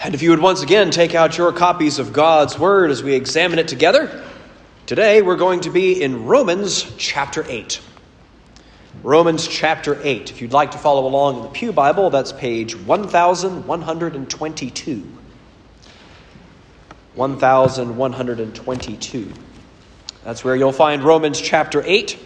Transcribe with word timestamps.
And 0.00 0.14
if 0.14 0.22
you 0.22 0.30
would 0.30 0.38
once 0.38 0.62
again 0.62 0.92
take 0.92 1.16
out 1.16 1.36
your 1.36 1.52
copies 1.52 1.98
of 1.98 2.12
God's 2.12 2.56
Word 2.56 2.92
as 2.92 3.02
we 3.02 3.14
examine 3.14 3.58
it 3.58 3.66
together, 3.66 4.24
today 4.86 5.22
we're 5.22 5.34
going 5.34 5.62
to 5.62 5.70
be 5.70 6.00
in 6.00 6.24
Romans 6.24 6.84
chapter 6.98 7.44
8. 7.48 7.80
Romans 9.02 9.48
chapter 9.48 10.00
8. 10.00 10.30
If 10.30 10.40
you'd 10.40 10.52
like 10.52 10.70
to 10.70 10.78
follow 10.78 11.04
along 11.04 11.38
in 11.38 11.42
the 11.42 11.48
Pew 11.48 11.72
Bible, 11.72 12.10
that's 12.10 12.32
page 12.32 12.76
1122. 12.76 15.02
1122. 17.16 19.32
That's 20.22 20.44
where 20.44 20.54
you'll 20.54 20.70
find 20.70 21.02
Romans 21.02 21.40
chapter 21.40 21.82
8. 21.84 22.16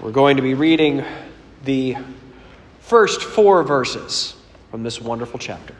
We're 0.00 0.10
going 0.10 0.36
to 0.36 0.42
be 0.42 0.54
reading 0.54 1.04
the 1.62 1.96
first 2.80 3.22
four 3.22 3.62
verses 3.62 4.34
from 4.70 4.82
this 4.82 5.00
wonderful 5.00 5.38
chapter. 5.38 5.74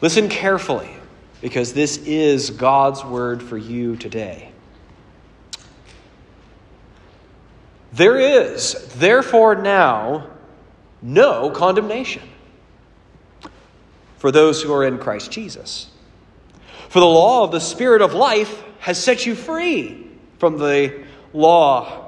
Listen 0.00 0.28
carefully, 0.28 0.90
because 1.40 1.72
this 1.72 1.98
is 1.98 2.50
God's 2.50 3.04
word 3.04 3.42
for 3.42 3.58
you 3.58 3.96
today. 3.96 4.52
There 7.92 8.18
is, 8.18 8.86
therefore, 8.94 9.54
now 9.54 10.30
no 11.00 11.50
condemnation 11.50 12.22
for 14.18 14.30
those 14.30 14.62
who 14.62 14.72
are 14.72 14.84
in 14.84 14.98
Christ 14.98 15.30
Jesus. 15.30 15.90
For 16.88 17.00
the 17.00 17.06
law 17.06 17.44
of 17.44 17.50
the 17.50 17.60
Spirit 17.60 18.02
of 18.02 18.14
life 18.14 18.62
has 18.80 19.02
set 19.02 19.26
you 19.26 19.34
free 19.34 20.06
from 20.38 20.58
the 20.58 21.04
law 21.32 22.07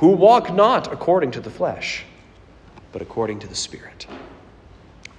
who 0.00 0.08
walk 0.08 0.50
not 0.50 0.90
according 0.90 1.30
to 1.30 1.40
the 1.40 1.50
flesh, 1.50 2.04
but 2.90 3.02
according 3.02 3.38
to 3.38 3.46
the 3.46 3.54
Spirit. 3.54 4.06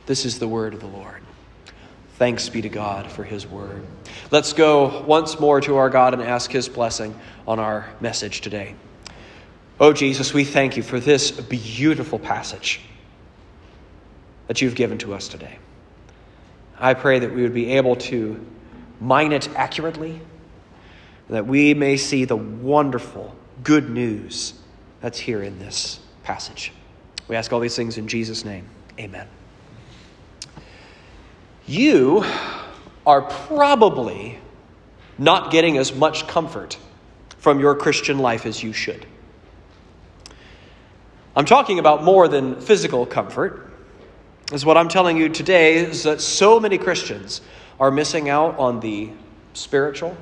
This 0.07 0.25
is 0.25 0.39
the 0.39 0.47
word 0.47 0.73
of 0.73 0.79
the 0.79 0.87
Lord. 0.87 1.21
Thanks 2.15 2.49
be 2.49 2.63
to 2.63 2.69
God 2.69 3.11
for 3.11 3.23
his 3.23 3.45
word. 3.45 3.85
Let's 4.31 4.53
go 4.53 5.03
once 5.03 5.39
more 5.39 5.61
to 5.61 5.77
our 5.77 5.91
God 5.91 6.15
and 6.15 6.23
ask 6.23 6.51
his 6.51 6.67
blessing 6.67 7.17
on 7.47 7.59
our 7.59 7.89
message 7.99 8.41
today. 8.41 8.73
Oh, 9.79 9.93
Jesus, 9.93 10.33
we 10.33 10.43
thank 10.43 10.75
you 10.75 10.81
for 10.81 10.99
this 10.99 11.29
beautiful 11.29 12.17
passage 12.17 12.81
that 14.47 14.63
you've 14.63 14.75
given 14.75 14.97
to 14.99 15.13
us 15.13 15.27
today. 15.27 15.59
I 16.79 16.95
pray 16.95 17.19
that 17.19 17.31
we 17.31 17.43
would 17.43 17.53
be 17.53 17.73
able 17.73 17.97
to 17.97 18.43
mine 18.99 19.31
it 19.31 19.47
accurately, 19.55 20.21
that 21.29 21.45
we 21.45 21.75
may 21.75 21.97
see 21.97 22.25
the 22.25 22.35
wonderful 22.35 23.35
good 23.63 23.87
news 23.91 24.55
that's 25.01 25.19
here 25.19 25.43
in 25.43 25.59
this 25.59 25.99
passage. 26.23 26.71
We 27.27 27.35
ask 27.35 27.51
all 27.51 27.59
these 27.59 27.75
things 27.75 27.97
in 27.97 28.07
Jesus' 28.07 28.45
name. 28.45 28.67
Amen. 28.99 29.27
You 31.67 32.23
are 33.05 33.21
probably 33.21 34.39
not 35.17 35.51
getting 35.51 35.77
as 35.77 35.93
much 35.93 36.27
comfort 36.27 36.77
from 37.37 37.59
your 37.59 37.75
Christian 37.75 38.19
life 38.19 38.45
as 38.45 38.61
you 38.61 38.73
should. 38.73 39.05
I'm 41.35 41.45
talking 41.45 41.79
about 41.79 42.03
more 42.03 42.27
than 42.27 42.59
physical 42.59 43.05
comfort. 43.05 43.71
Is 44.51 44.65
what 44.65 44.77
I'm 44.77 44.89
telling 44.89 45.15
you 45.15 45.29
today 45.29 45.75
is 45.75 46.03
that 46.03 46.19
so 46.19 46.59
many 46.59 46.77
Christians 46.77 47.41
are 47.79 47.89
missing 47.89 48.27
out 48.27 48.59
on 48.59 48.81
the 48.81 49.09
spiritual, 49.53 50.15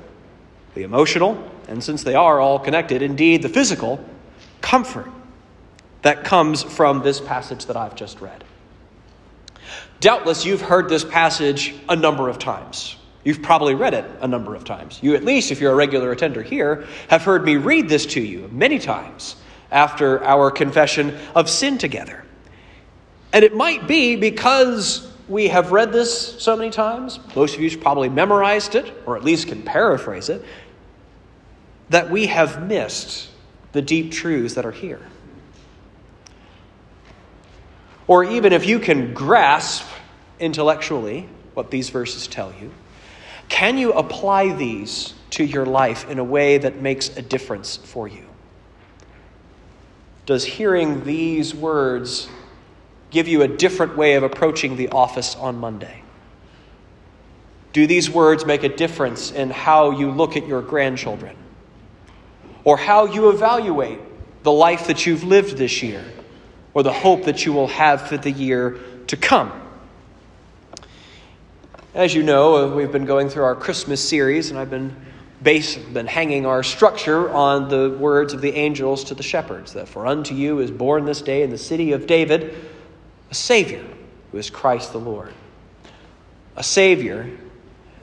the 0.74 0.84
emotional, 0.84 1.50
and 1.66 1.82
since 1.82 2.04
they 2.04 2.14
are 2.14 2.38
all 2.40 2.58
connected, 2.58 3.02
indeed 3.02 3.42
the 3.42 3.48
physical 3.48 4.02
comfort 4.60 5.10
that 6.02 6.24
comes 6.24 6.62
from 6.62 7.02
this 7.02 7.20
passage 7.20 7.66
that 7.66 7.76
I've 7.76 7.94
just 7.94 8.20
read. 8.20 8.44
Doubtless, 10.00 10.44
you've 10.46 10.62
heard 10.62 10.88
this 10.88 11.04
passage 11.04 11.74
a 11.88 11.96
number 11.96 12.28
of 12.28 12.38
times. 12.38 12.96
You've 13.22 13.42
probably 13.42 13.74
read 13.74 13.92
it 13.92 14.04
a 14.22 14.28
number 14.28 14.54
of 14.54 14.64
times. 14.64 14.98
You, 15.02 15.14
at 15.14 15.24
least, 15.24 15.50
if 15.50 15.60
you're 15.60 15.72
a 15.72 15.76
regular 15.76 16.10
attender 16.10 16.42
here, 16.42 16.86
have 17.08 17.22
heard 17.22 17.44
me 17.44 17.56
read 17.56 17.88
this 17.88 18.06
to 18.06 18.20
you 18.20 18.48
many 18.50 18.78
times 18.78 19.36
after 19.70 20.24
our 20.24 20.50
confession 20.50 21.18
of 21.34 21.50
sin 21.50 21.76
together. 21.76 22.24
And 23.32 23.44
it 23.44 23.54
might 23.54 23.86
be 23.86 24.16
because 24.16 25.06
we 25.28 25.48
have 25.48 25.70
read 25.70 25.92
this 25.92 26.42
so 26.42 26.56
many 26.56 26.70
times, 26.70 27.20
most 27.36 27.54
of 27.54 27.60
you 27.60 27.78
probably 27.78 28.08
memorized 28.08 28.74
it, 28.74 28.92
or 29.06 29.16
at 29.16 29.22
least 29.22 29.48
can 29.48 29.62
paraphrase 29.62 30.28
it, 30.28 30.44
that 31.90 32.10
we 32.10 32.26
have 32.26 32.66
missed 32.66 33.29
the 33.72 33.82
deep 33.82 34.12
truths 34.12 34.54
that 34.54 34.66
are 34.66 34.72
here. 34.72 35.00
Or 38.06 38.24
even 38.24 38.52
if 38.52 38.66
you 38.66 38.80
can 38.80 39.14
grasp 39.14 39.86
intellectually 40.40 41.28
what 41.54 41.70
these 41.70 41.90
verses 41.90 42.26
tell 42.26 42.52
you, 42.60 42.72
can 43.48 43.78
you 43.78 43.92
apply 43.92 44.52
these 44.52 45.14
to 45.30 45.44
your 45.44 45.66
life 45.66 46.08
in 46.10 46.18
a 46.18 46.24
way 46.24 46.58
that 46.58 46.80
makes 46.80 47.16
a 47.16 47.22
difference 47.22 47.76
for 47.76 48.08
you? 48.08 48.24
Does 50.26 50.44
hearing 50.44 51.04
these 51.04 51.54
words 51.54 52.28
give 53.10 53.28
you 53.28 53.42
a 53.42 53.48
different 53.48 53.96
way 53.96 54.14
of 54.14 54.22
approaching 54.22 54.76
the 54.76 54.88
office 54.88 55.34
on 55.36 55.58
Monday? 55.58 56.02
Do 57.72 57.86
these 57.86 58.10
words 58.10 58.44
make 58.44 58.62
a 58.64 58.68
difference 58.68 59.30
in 59.30 59.50
how 59.50 59.90
you 59.92 60.10
look 60.10 60.36
at 60.36 60.46
your 60.46 60.62
grandchildren? 60.62 61.36
Or 62.64 62.76
how 62.76 63.06
you 63.06 63.30
evaluate 63.30 63.98
the 64.42 64.52
life 64.52 64.86
that 64.86 65.06
you've 65.06 65.24
lived 65.24 65.56
this 65.56 65.82
year 65.82 66.04
or 66.74 66.82
the 66.82 66.92
hope 66.92 67.24
that 67.24 67.44
you 67.44 67.52
will 67.52 67.66
have 67.66 68.08
for 68.08 68.16
the 68.16 68.30
year 68.30 68.78
to 69.08 69.16
come. 69.16 69.52
As 71.94 72.14
you 72.14 72.22
know, 72.22 72.56
uh, 72.56 72.74
we've 72.74 72.92
been 72.92 73.04
going 73.04 73.28
through 73.28 73.42
our 73.42 73.56
Christmas 73.56 74.06
series, 74.06 74.50
and 74.50 74.58
I've 74.58 74.70
been, 74.70 74.94
base, 75.42 75.76
been 75.76 76.06
hanging 76.06 76.46
our 76.46 76.62
structure 76.62 77.28
on 77.30 77.68
the 77.68 77.90
words 77.98 78.32
of 78.32 78.40
the 78.40 78.54
angels 78.54 79.04
to 79.04 79.14
the 79.14 79.24
shepherds 79.24 79.72
that 79.72 79.88
for 79.88 80.06
unto 80.06 80.34
you 80.34 80.60
is 80.60 80.70
born 80.70 81.04
this 81.04 81.20
day 81.20 81.42
in 81.42 81.50
the 81.50 81.58
city 81.58 81.92
of 81.92 82.06
David 82.06 82.54
a 83.30 83.34
Savior, 83.34 83.84
who 84.30 84.38
is 84.38 84.50
Christ 84.50 84.92
the 84.92 84.98
Lord. 84.98 85.32
A 86.56 86.62
Savior 86.62 87.30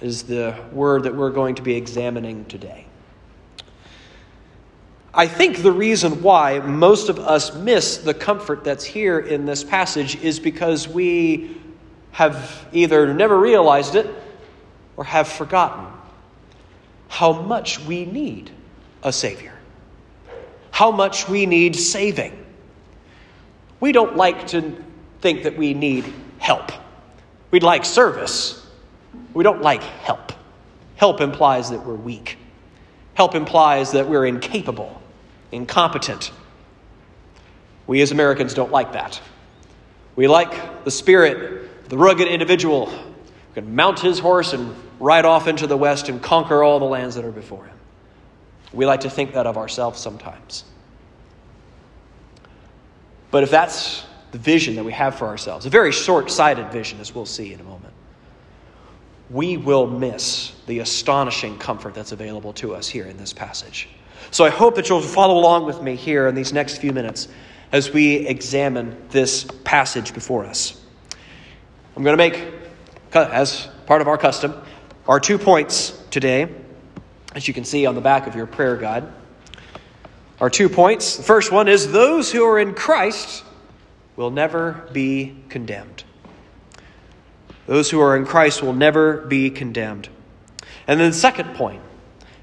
is 0.01 0.23
the 0.23 0.57
word 0.71 1.03
that 1.03 1.15
we're 1.15 1.31
going 1.31 1.55
to 1.55 1.61
be 1.61 1.75
examining 1.75 2.45
today. 2.45 2.86
I 5.13 5.27
think 5.27 5.61
the 5.63 5.71
reason 5.71 6.21
why 6.21 6.59
most 6.59 7.09
of 7.09 7.19
us 7.19 7.55
miss 7.55 7.97
the 7.97 8.13
comfort 8.13 8.63
that's 8.63 8.83
here 8.83 9.19
in 9.19 9.45
this 9.45 9.63
passage 9.63 10.15
is 10.21 10.39
because 10.39 10.87
we 10.87 11.57
have 12.11 12.67
either 12.71 13.13
never 13.13 13.39
realized 13.39 13.95
it 13.95 14.07
or 14.95 15.03
have 15.03 15.27
forgotten 15.27 15.85
how 17.07 17.33
much 17.33 17.79
we 17.81 18.05
need 18.05 18.51
a 19.03 19.11
Savior, 19.11 19.53
how 20.71 20.91
much 20.91 21.29
we 21.29 21.45
need 21.45 21.75
saving. 21.75 22.45
We 23.79 23.91
don't 23.91 24.15
like 24.15 24.47
to 24.47 24.83
think 25.21 25.43
that 25.43 25.57
we 25.57 25.73
need 25.73 26.13
help. 26.39 26.71
We'd 27.51 27.63
like 27.63 27.85
service. 27.85 28.65
We 29.33 29.43
don't 29.43 29.61
like 29.61 29.81
help. 29.81 30.33
Help 30.95 31.21
implies 31.21 31.69
that 31.69 31.85
we're 31.85 31.95
weak. 31.95 32.37
Help 33.17 33.33
implies 33.33 33.93
that 33.93 34.07
we're 34.07 34.27
incapable 34.27 35.01
incompetent. 35.51 36.31
We 37.87 38.03
as 38.03 38.11
Americans 38.11 38.53
don't 38.53 38.71
like 38.71 38.93
that. 38.93 39.19
We 40.15 40.27
like 40.27 40.83
the 40.83 40.91
spirit, 40.91 41.89
the 41.89 41.97
rugged 41.97 42.27
individual 42.27 42.91
who 42.91 43.13
can 43.55 43.75
mount 43.75 44.01
his 44.01 44.19
horse 44.19 44.53
and 44.53 44.75
ride 44.99 45.25
off 45.25 45.47
into 45.47 45.65
the 45.65 45.75
west 45.75 46.09
and 46.09 46.21
conquer 46.21 46.61
all 46.61 46.77
the 46.77 46.85
lands 46.85 47.15
that 47.15 47.25
are 47.25 47.31
before 47.31 47.65
him. 47.65 47.75
We 48.71 48.85
like 48.85 48.99
to 48.99 49.09
think 49.09 49.33
that 49.33 49.47
of 49.47 49.57
ourselves 49.57 49.99
sometimes. 49.99 50.63
But 53.31 53.41
if 53.41 53.49
that's 53.49 54.05
the 54.31 54.37
vision 54.37 54.75
that 54.75 54.83
we 54.83 54.91
have 54.93 55.15
for 55.15 55.25
ourselves, 55.25 55.65
a 55.65 55.71
very 55.71 55.91
short 55.91 56.29
sighted 56.29 56.71
vision, 56.71 56.99
as 56.99 57.15
we'll 57.15 57.25
see 57.25 57.51
in 57.51 57.61
a 57.61 57.63
moment, 57.63 57.86
we 59.29 59.57
will 59.57 59.87
miss 59.87 60.53
the 60.67 60.79
astonishing 60.79 61.57
comfort 61.57 61.93
that's 61.93 62.11
available 62.11 62.53
to 62.53 62.73
us 62.73 62.87
here 62.87 63.05
in 63.05 63.17
this 63.17 63.33
passage. 63.33 63.89
So 64.31 64.45
I 64.45 64.49
hope 64.49 64.75
that 64.75 64.89
you'll 64.89 65.01
follow 65.01 65.37
along 65.37 65.65
with 65.65 65.81
me 65.81 65.95
here 65.95 66.27
in 66.27 66.35
these 66.35 66.53
next 66.53 66.77
few 66.77 66.91
minutes 66.91 67.27
as 67.71 67.91
we 67.91 68.27
examine 68.27 68.97
this 69.09 69.45
passage 69.63 70.13
before 70.13 70.45
us. 70.45 70.81
I'm 71.95 72.03
going 72.03 72.17
to 72.17 72.29
make, 72.29 72.53
as 73.13 73.67
part 73.85 74.01
of 74.01 74.07
our 74.07 74.17
custom, 74.17 74.53
our 75.07 75.19
two 75.19 75.37
points 75.37 76.01
today, 76.11 76.47
as 77.35 77.47
you 77.47 77.53
can 77.53 77.63
see 77.63 77.85
on 77.85 77.95
the 77.95 78.01
back 78.01 78.27
of 78.27 78.35
your 78.35 78.45
prayer 78.45 78.77
guide. 78.77 79.03
Our 80.39 80.49
two 80.49 80.69
points. 80.69 81.17
The 81.17 81.23
first 81.23 81.51
one 81.51 81.67
is 81.67 81.91
those 81.91 82.31
who 82.31 82.45
are 82.45 82.59
in 82.59 82.75
Christ 82.75 83.43
will 84.15 84.31
never 84.31 84.87
be 84.93 85.35
condemned. 85.49 86.03
Those 87.67 87.91
who 87.91 87.99
are 87.99 88.15
in 88.17 88.25
Christ 88.25 88.63
will 88.63 88.73
never 88.73 89.17
be 89.17 89.49
condemned. 89.49 90.09
And 90.87 90.99
then 90.99 91.11
the 91.11 91.17
second 91.17 91.53
point 91.55 91.81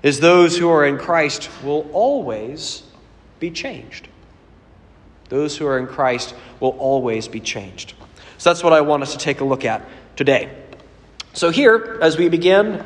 is 0.03 0.21
those 0.21 0.57
who 0.57 0.69
are 0.69 0.85
in 0.85 0.99
Christ 0.99 1.51
will 1.65 1.91
always 1.93 2.83
be 3.41 3.51
changed. 3.51 4.07
Those 5.31 5.57
who 5.57 5.67
are 5.67 5.79
in 5.79 5.87
Christ 5.87 6.35
will 6.61 6.77
always 6.79 7.27
be 7.27 7.41
changed. 7.41 7.95
So 8.37 8.51
that's 8.51 8.63
what 8.63 8.75
I 8.75 8.83
want 8.83 9.03
us 9.03 9.13
to 9.13 9.19
take 9.19 9.41
a 9.41 9.45
look 9.45 9.65
at 9.65 9.83
today. 10.15 10.55
So 11.33 11.51
here, 11.51 11.99
as 12.03 12.19
we 12.19 12.29
begin 12.29 12.85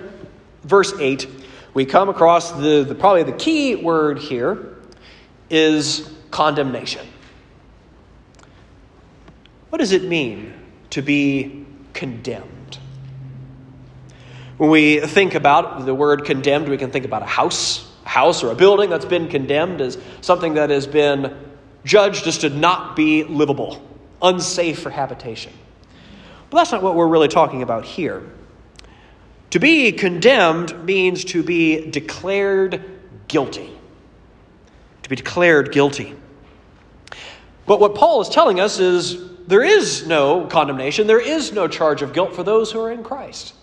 verse 0.63 0.95
8, 0.99 1.27
we 1.75 1.85
come 1.85 2.09
across 2.09 2.53
the, 2.53 2.85
the 2.85 2.95
probably 2.95 3.25
the 3.25 3.33
key 3.33 3.75
word 3.75 4.19
here 4.19 4.77
is 5.51 6.09
condemnation. 6.31 7.07
What 9.71 9.79
does 9.79 9.93
it 9.93 10.05
mean 10.05 10.55
to 10.91 11.03
be 11.03 11.67
condemned? 11.93 12.79
When 14.57 14.71
we 14.71 15.01
think 15.01 15.35
about 15.35 15.87
the 15.87 15.95
word 15.95 16.25
condemned, 16.25 16.69
we 16.69 16.79
can 16.79 16.91
think 16.91 17.05
about 17.05 17.23
a 17.23 17.27
house, 17.27 17.89
a 18.05 18.09
house 18.09 18.43
or 18.43 18.51
a 18.51 18.55
building 18.57 18.91
that's 18.91 19.05
been 19.05 19.29
condemned 19.29 19.81
as 19.81 19.99
something 20.21 20.55
that 20.55 20.71
has 20.71 20.87
been 20.87 21.37
judged 21.85 22.27
as 22.27 22.39
to 22.39 22.51
not 22.51 22.97
be 22.97 23.23
livable, 23.23 23.81
unsafe 24.21 24.81
for 24.81 24.91
habitation. 24.91 25.53
But 26.51 26.59
that's 26.59 26.73
not 26.73 26.83
what 26.83 26.95
we're 26.97 27.09
really 27.09 27.29
talking 27.29 27.63
about 27.63 27.85
here. 27.85 28.23
To 29.51 29.59
be 29.59 29.93
condemned 29.93 30.85
means 30.85 31.25
to 31.27 31.43
be 31.43 31.91
declared 31.91 32.85
guilty. 33.29 33.71
To 35.05 35.09
be 35.09 35.17
declared 35.17 35.73
guilty. 35.73 36.15
But 37.65 37.81
what 37.81 37.95
Paul 37.95 38.21
is 38.23 38.29
telling 38.29 38.61
us 38.61 38.79
is 38.79 39.23
there 39.49 39.65
is 39.65 40.07
no 40.07 40.45
condemnation, 40.45 41.07
there 41.07 41.21
is 41.21 41.53
no 41.53 41.69
charge 41.69 42.03
of 42.03 42.13
guilt 42.13 42.35
for 42.35 42.43
those 42.43 42.71
who 42.71 42.81
are 42.81 42.93
in 42.93 43.03
Christ, 43.03 43.55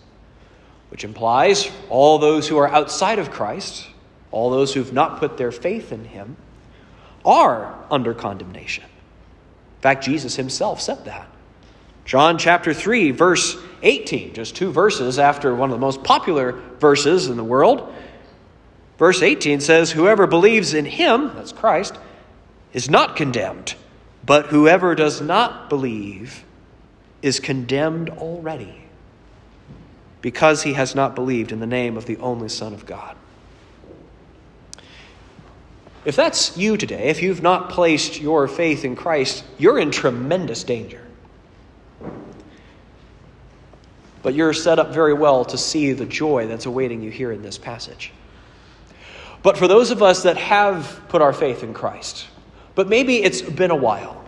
which 0.90 1.04
implies 1.04 1.70
all 1.88 2.18
those 2.18 2.48
who 2.48 2.58
are 2.58 2.68
outside 2.68 3.20
of 3.20 3.30
Christ, 3.30 3.86
all 4.32 4.50
those 4.50 4.74
who've 4.74 4.92
not 4.92 5.20
put 5.20 5.36
their 5.36 5.52
faith 5.52 5.92
in 5.92 6.04
him, 6.04 6.36
are 7.24 7.78
under 7.88 8.14
condemnation. 8.14 8.82
In 8.82 9.80
fact, 9.80 10.04
Jesus 10.04 10.34
himself 10.34 10.80
said 10.80 11.04
that. 11.04 11.28
John 12.04 12.36
chapter 12.36 12.74
3, 12.74 13.12
verse 13.12 13.56
18, 13.84 14.34
just 14.34 14.56
two 14.56 14.72
verses 14.72 15.20
after 15.20 15.54
one 15.54 15.70
of 15.70 15.76
the 15.76 15.80
most 15.80 16.02
popular 16.02 16.52
verses 16.80 17.28
in 17.28 17.36
the 17.36 17.44
world. 17.44 17.94
Verse 18.98 19.22
18 19.22 19.60
says, 19.60 19.92
Whoever 19.92 20.26
believes 20.26 20.74
in 20.74 20.84
him, 20.84 21.30
that's 21.36 21.52
Christ, 21.52 21.96
is 22.72 22.90
not 22.90 23.14
condemned 23.14 23.76
but 24.26 24.46
whoever 24.46 24.96
does 24.96 25.20
not 25.20 25.70
believe 25.70 26.44
is 27.22 27.38
condemned 27.38 28.10
already 28.10 28.82
because 30.20 30.64
he 30.64 30.72
has 30.72 30.96
not 30.96 31.14
believed 31.14 31.52
in 31.52 31.60
the 31.60 31.66
name 31.66 31.96
of 31.96 32.06
the 32.06 32.16
only 32.16 32.48
Son 32.48 32.74
of 32.74 32.84
God. 32.84 33.16
If 36.04 36.16
that's 36.16 36.56
you 36.56 36.76
today, 36.76 37.08
if 37.08 37.22
you've 37.22 37.42
not 37.42 37.70
placed 37.70 38.20
your 38.20 38.48
faith 38.48 38.84
in 38.84 38.96
Christ, 38.96 39.44
you're 39.58 39.78
in 39.78 39.90
tremendous 39.90 40.64
danger. 40.64 41.04
But 44.22 44.34
you're 44.34 44.52
set 44.52 44.80
up 44.80 44.92
very 44.92 45.14
well 45.14 45.44
to 45.46 45.58
see 45.58 45.92
the 45.92 46.06
joy 46.06 46.48
that's 46.48 46.66
awaiting 46.66 47.02
you 47.02 47.10
here 47.10 47.30
in 47.30 47.42
this 47.42 47.58
passage. 47.58 48.12
But 49.42 49.56
for 49.56 49.68
those 49.68 49.92
of 49.92 50.02
us 50.02 50.24
that 50.24 50.36
have 50.36 51.00
put 51.08 51.22
our 51.22 51.32
faith 51.32 51.62
in 51.62 51.74
Christ, 51.74 52.26
but 52.76 52.88
maybe 52.88 53.24
it's 53.24 53.42
been 53.42 53.72
a 53.72 53.76
while. 53.76 54.22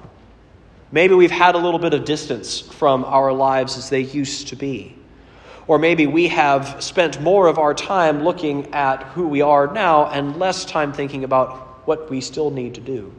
Maybe 0.91 1.15
we've 1.15 1.31
had 1.31 1.55
a 1.55 1.59
little 1.59 1.79
bit 1.79 1.93
of 1.93 2.07
distance 2.07 2.61
from 2.61 3.05
our 3.05 3.31
lives 3.31 3.77
as 3.77 3.91
they 3.91 4.01
used 4.01 4.49
to 4.49 4.57
be. 4.57 4.97
Or 5.67 5.79
maybe 5.79 6.07
we 6.07 6.29
have 6.29 6.83
spent 6.83 7.21
more 7.21 7.47
of 7.47 7.59
our 7.59 7.75
time 7.75 8.25
looking 8.25 8.73
at 8.73 9.03
who 9.03 9.29
we 9.29 9.43
are 9.43 9.67
now 9.71 10.07
and 10.07 10.39
less 10.39 10.65
time 10.65 10.95
thinking 10.95 11.25
about 11.25 11.87
what 11.87 12.09
we 12.09 12.23
still 12.23 12.51
need 12.51 12.75
to 12.77 12.81
do 12.81 13.13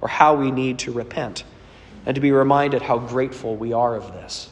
or 0.00 0.06
how 0.06 0.36
we 0.36 0.52
need 0.52 0.78
to 0.78 0.92
repent 0.92 1.42
and 2.06 2.14
to 2.14 2.20
be 2.20 2.30
reminded 2.30 2.80
how 2.80 2.96
grateful 2.96 3.56
we 3.56 3.72
are 3.72 3.96
of 3.96 4.12
this. 4.12 4.48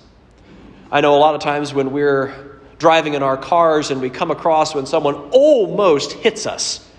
I 0.90 1.00
know 1.00 1.14
a 1.14 1.18
lot 1.18 1.36
of 1.36 1.42
times 1.42 1.72
when 1.72 1.92
we're 1.92 2.58
driving 2.78 3.14
in 3.14 3.22
our 3.22 3.36
cars 3.36 3.92
and 3.92 4.00
we 4.00 4.10
come 4.10 4.32
across 4.32 4.74
when 4.74 4.86
someone 4.86 5.14
almost 5.30 6.12
hits 6.12 6.44
us, 6.44 6.90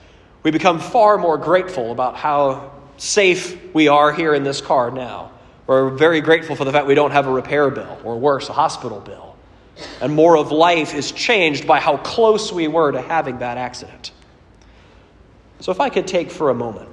we 0.44 0.52
become 0.52 0.80
far 0.80 1.18
more 1.18 1.38
grateful 1.38 1.92
about 1.92 2.16
how 2.16 2.72
safe 2.98 3.74
we 3.74 3.88
are 3.88 4.14
here 4.14 4.34
in 4.34 4.44
this 4.44 4.62
car 4.62 4.92
now. 4.92 5.32
We're 5.68 5.90
very 5.90 6.22
grateful 6.22 6.56
for 6.56 6.66
the 6.66 6.72
fact 6.72 6.88
we 6.88 6.96
don't 6.96 7.12
have 7.12 7.28
a 7.28 7.32
repair 7.32 7.70
bill, 7.70 8.00
or 8.04 8.18
worse, 8.20 8.50
a 8.50 8.54
hospital 8.54 9.00
bill. 9.00 9.36
And 10.00 10.14
more 10.14 10.38
of 10.38 10.52
life 10.52 10.94
is 10.94 11.12
changed 11.12 11.68
by 11.68 11.80
how 11.80 11.98
close 11.98 12.52
we 12.52 12.68
were 12.68 12.92
to 12.92 13.02
having 13.02 13.40
that 13.40 13.58
accident. 13.58 14.12
So, 15.60 15.72
if 15.72 15.80
I 15.80 15.90
could 15.90 16.08
take 16.08 16.32
for 16.32 16.50
a 16.50 16.54
moment 16.54 16.90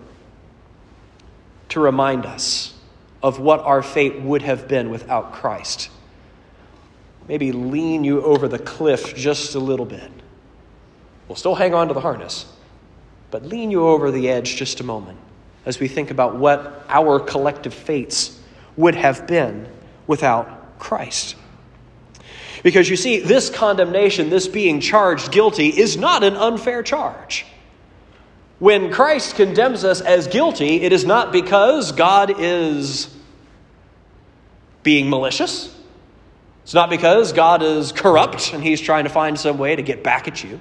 to 1.70 1.80
remind 1.80 2.26
us 2.26 2.74
of 3.22 3.38
what 3.38 3.60
our 3.60 3.82
fate 3.82 4.20
would 4.20 4.42
have 4.42 4.66
been 4.66 4.90
without 4.90 5.32
Christ, 5.32 5.90
maybe 7.28 7.52
lean 7.52 8.04
you 8.04 8.22
over 8.22 8.48
the 8.48 8.58
cliff 8.58 9.14
just 9.14 9.54
a 9.54 9.60
little 9.60 9.86
bit. 9.86 10.10
We'll 11.28 11.36
still 11.36 11.54
hang 11.54 11.74
on 11.74 11.88
to 11.88 11.94
the 11.94 12.00
harness, 12.00 12.46
but 13.30 13.44
lean 13.44 13.70
you 13.70 13.86
over 13.86 14.10
the 14.10 14.28
edge 14.28 14.56
just 14.56 14.80
a 14.80 14.84
moment 14.84 15.18
as 15.64 15.78
we 15.78 15.88
think 15.88 16.10
about 16.10 16.36
what 16.36 16.84
our 16.88 17.20
collective 17.20 17.74
fates 17.74 18.38
would 18.76 18.94
have 18.94 19.26
been 19.26 19.68
without 20.06 20.78
Christ. 20.78 21.36
Because 22.62 22.88
you 22.88 22.96
see, 22.96 23.20
this 23.20 23.50
condemnation, 23.50 24.30
this 24.30 24.46
being 24.46 24.80
charged 24.80 25.32
guilty, 25.32 25.68
is 25.68 25.96
not 25.96 26.22
an 26.22 26.36
unfair 26.36 26.82
charge. 26.82 27.44
When 28.58 28.92
Christ 28.92 29.34
condemns 29.34 29.84
us 29.84 30.00
as 30.00 30.28
guilty, 30.28 30.82
it 30.82 30.92
is 30.92 31.04
not 31.04 31.32
because 31.32 31.90
God 31.90 32.34
is 32.38 33.12
being 34.84 35.10
malicious. 35.10 35.76
It's 36.62 36.74
not 36.74 36.88
because 36.88 37.32
God 37.32 37.62
is 37.62 37.90
corrupt 37.90 38.52
and 38.52 38.62
he's 38.62 38.80
trying 38.80 39.04
to 39.04 39.10
find 39.10 39.38
some 39.38 39.58
way 39.58 39.74
to 39.74 39.82
get 39.82 40.04
back 40.04 40.28
at 40.28 40.44
you. 40.44 40.60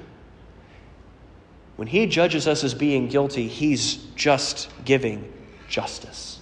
When 1.76 1.88
he 1.88 2.06
judges 2.06 2.48
us 2.48 2.64
as 2.64 2.74
being 2.74 3.08
guilty, 3.08 3.48
he's 3.48 3.96
just 4.16 4.70
giving 4.86 5.32
justice. 5.68 6.42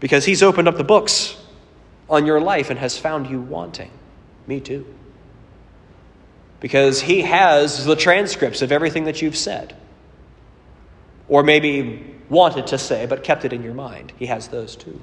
because 0.00 0.24
He's 0.24 0.42
opened 0.42 0.68
up 0.68 0.76
the 0.76 0.84
books 0.84 1.36
on 2.08 2.26
your 2.26 2.40
life 2.40 2.70
and 2.70 2.78
has 2.78 2.98
found 2.98 3.28
you 3.28 3.40
wanting. 3.40 3.90
Me 4.46 4.60
too. 4.60 4.86
Because 6.60 7.02
He 7.02 7.22
has 7.22 7.84
the 7.84 7.96
transcripts 7.96 8.62
of 8.62 8.72
everything 8.72 9.04
that 9.04 9.22
you've 9.22 9.36
said, 9.36 9.76
or 11.28 11.42
maybe 11.42 12.14
wanted 12.28 12.66
to 12.68 12.78
say, 12.78 13.06
but 13.06 13.22
kept 13.22 13.44
it 13.44 13.52
in 13.52 13.62
your 13.62 13.74
mind. 13.74 14.12
He 14.18 14.26
has 14.26 14.48
those 14.48 14.76
too. 14.76 15.00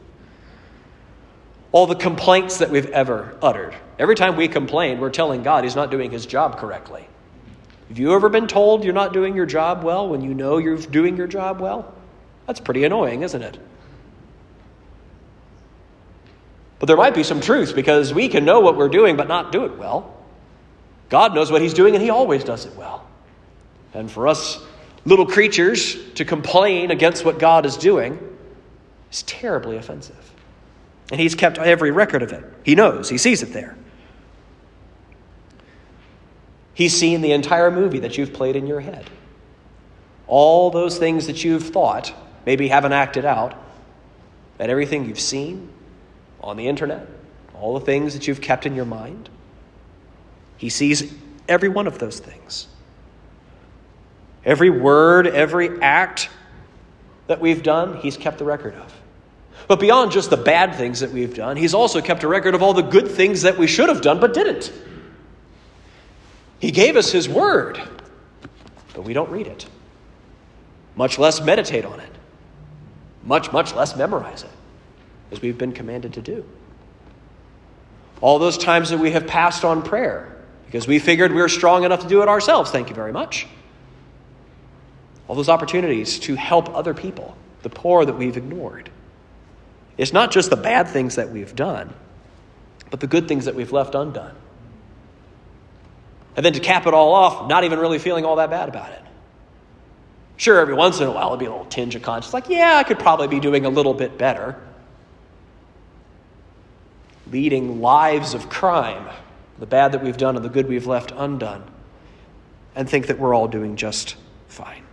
All 1.76 1.88
the 1.88 1.96
complaints 1.96 2.60
that 2.60 2.70
we've 2.70 2.90
ever 2.92 3.38
uttered. 3.42 3.76
Every 4.00 4.16
time 4.16 4.38
we 4.38 4.48
complain, 4.48 5.02
we're 5.02 5.10
telling 5.10 5.44
God 5.44 5.66
He's 5.66 5.76
not 5.76 5.92
doing 5.92 6.10
His 6.10 6.26
job 6.26 6.58
correctly. 6.58 7.06
Have 7.90 8.00
you 8.00 8.14
ever 8.14 8.30
been 8.30 8.48
told 8.48 8.86
you're 8.86 8.94
not 8.94 9.12
doing 9.12 9.36
your 9.36 9.46
job 9.46 9.84
well 9.84 10.08
when 10.08 10.22
you 10.22 10.34
know 10.34 10.58
you're 10.58 10.78
doing 10.78 11.18
your 11.18 11.28
job 11.28 11.60
well? 11.60 11.94
That's 12.48 12.62
pretty 12.62 12.86
annoying, 12.86 13.24
isn't 13.24 13.42
it? 13.42 13.60
But 16.80 16.86
there 16.86 16.96
might 16.96 17.14
be 17.14 17.24
some 17.24 17.42
truth 17.42 17.76
because 17.76 18.14
we 18.14 18.30
can 18.30 18.46
know 18.46 18.62
what 18.62 18.78
we're 18.78 18.88
doing 18.88 19.18
but 19.18 19.28
not 19.28 19.52
do 19.52 19.66
it 19.66 19.78
well. 19.78 20.16
God 21.10 21.36
knows 21.36 21.52
what 21.52 21.62
He's 21.62 21.74
doing 21.74 21.94
and 21.94 22.02
He 22.02 22.10
always 22.10 22.46
does 22.46 22.66
it 22.66 22.74
well. 22.78 23.06
And 23.94 24.10
for 24.10 24.30
us 24.30 24.64
little 25.04 25.26
creatures 25.26 26.10
to 26.14 26.24
complain 26.24 26.92
against 26.92 27.26
what 27.26 27.38
God 27.38 27.66
is 27.66 27.76
doing 27.76 28.18
is 29.12 29.24
terribly 29.24 29.76
offensive. 29.76 30.35
And 31.12 31.20
He's 31.20 31.36
kept 31.36 31.58
every 31.58 31.92
record 31.92 32.22
of 32.24 32.32
it. 32.32 32.44
He 32.64 32.76
knows, 32.76 33.10
He 33.10 33.18
sees 33.18 33.44
it 33.44 33.54
there. 33.54 33.76
He's 36.74 36.96
seen 36.96 37.22
the 37.22 37.32
entire 37.32 37.72
movie 37.72 38.00
that 38.00 38.18
you've 38.18 38.34
played 38.34 38.56
in 38.56 38.68
your 38.68 38.82
head. 38.82 39.10
All 40.28 40.72
those 40.72 40.98
things 40.98 41.28
that 41.28 41.44
you've 41.44 41.64
thought, 41.64 42.14
maybe 42.46 42.68
haven't 42.68 42.92
acted 42.92 43.24
out, 43.24 43.56
and 44.60 44.70
everything 44.70 45.06
you've 45.06 45.20
seen, 45.20 45.70
on 46.42 46.58
the 46.58 46.68
internet, 46.68 47.08
all 47.60 47.74
the 47.74 47.86
things 47.86 48.14
that 48.14 48.28
you've 48.28 48.42
kept 48.42 48.66
in 48.66 48.76
your 48.76 48.86
mind. 48.86 49.30
He 50.58 50.70
sees 50.70 51.14
every 51.48 51.70
one 51.70 51.88
of 51.88 52.00
those 52.00 52.20
things. 52.20 52.68
Every 54.44 54.70
word, 54.70 55.28
every 55.28 55.82
act 55.82 56.30
that 57.28 57.40
we've 57.40 57.64
done, 57.64 57.98
He's 57.98 58.18
kept 58.18 58.38
the 58.38 58.46
record 58.46 58.76
of. 58.76 58.95
But 59.68 59.80
beyond 59.80 60.12
just 60.12 60.30
the 60.30 60.38
bad 60.38 60.76
things 60.76 61.00
that 61.00 61.12
we've 61.12 61.34
done, 61.34 61.58
He's 61.58 61.74
also 61.74 62.02
kept 62.02 62.24
a 62.24 62.28
record 62.28 62.56
of 62.56 62.62
all 62.62 62.74
the 62.74 62.84
good 62.84 63.10
things 63.10 63.44
that 63.44 63.58
we 63.58 63.68
should 63.68 63.90
have 63.90 64.02
done 64.02 64.20
but 64.20 64.34
didn't. 64.34 64.72
He 66.60 66.72
gave 66.72 66.96
us 66.96 67.12
His 67.12 67.28
Word, 67.28 67.82
but 68.94 69.04
we 69.04 69.14
don't 69.14 69.30
read 69.30 69.48
it, 69.48 69.66
much 70.96 71.20
less 71.20 71.42
meditate 71.42 71.86
on 71.86 72.00
it, 72.00 72.12
much, 73.24 73.52
much 73.52 73.74
less 73.74 73.96
memorize 73.96 74.44
it, 74.44 74.50
as 75.32 75.42
we've 75.42 75.58
been 75.58 75.74
commanded 75.74 76.14
to 76.14 76.22
do. 76.22 76.46
All 78.22 78.40
those 78.40 78.58
times 78.58 78.90
that 78.92 79.00
we 79.00 79.12
have 79.12 79.28
passed 79.28 79.66
on 79.66 79.82
prayer 79.82 80.36
because 80.66 80.88
we 80.88 81.00
figured 81.00 81.32
we 81.32 81.42
were 81.42 81.50
strong 81.50 81.84
enough 81.84 82.02
to 82.02 82.08
do 82.08 82.22
it 82.22 82.28
ourselves, 82.28 82.72
thank 82.72 82.90
you 82.90 82.96
very 82.96 83.12
much. 83.12 83.48
All 85.28 85.36
those 85.36 85.50
opportunities 85.50 86.20
to 86.20 86.36
help 86.36 86.74
other 86.76 86.94
people, 86.94 87.36
the 87.64 87.70
poor 87.70 88.06
that 88.06 88.14
we've 88.14 88.38
ignored. 88.38 88.90
It's 89.98 90.14
not 90.14 90.32
just 90.32 90.50
the 90.50 90.58
bad 90.58 90.88
things 90.90 91.16
that 91.16 91.30
we've 91.30 91.56
done, 91.56 91.94
but 92.90 93.00
the 93.00 93.08
good 93.08 93.28
things 93.28 93.46
that 93.46 93.56
we've 93.56 93.72
left 93.72 93.96
undone. 93.96 94.36
And 96.36 96.46
then 96.46 96.54
to 96.54 96.60
cap 96.60 96.86
it 96.86 96.94
all 96.94 97.14
off, 97.14 97.48
not 97.48 97.64
even 97.64 97.80
really 97.80 98.00
feeling 98.00 98.26
all 98.26 98.36
that 98.38 98.50
bad 98.50 98.68
about 98.68 98.92
it. 98.92 99.02
Sure, 100.38 100.60
every 100.60 100.74
once 100.74 101.00
in 101.00 101.08
a 101.08 101.12
while 101.12 101.28
it'd 101.28 101.40
be 101.40 101.46
a 101.46 101.50
little 101.50 101.66
tinge 101.66 101.96
of 101.96 102.02
conscience, 102.02 102.34
like, 102.34 102.50
yeah, 102.50 102.76
I 102.76 102.84
could 102.84 103.00
probably 103.00 103.30
be 103.30 103.40
doing 103.40 103.66
a 103.66 103.70
little 103.70 103.94
bit 103.94 104.18
better. 104.18 104.60
Leading 107.32 107.82
lives 107.82 108.34
of 108.34 108.50
crime, 108.50 109.08
the 109.60 109.66
bad 109.66 109.94
that 109.94 110.04
we've 110.04 110.18
done 110.18 110.36
and 110.36 110.44
the 110.44 110.50
good 110.50 110.68
we've 110.68 110.88
left 110.88 111.14
undone, 111.16 111.64
and 112.76 112.90
think 112.90 113.08
that 113.08 113.18
we're 113.18 113.34
all 113.34 113.48
doing 113.48 113.78
just 113.78 114.18
fine. 114.50 114.84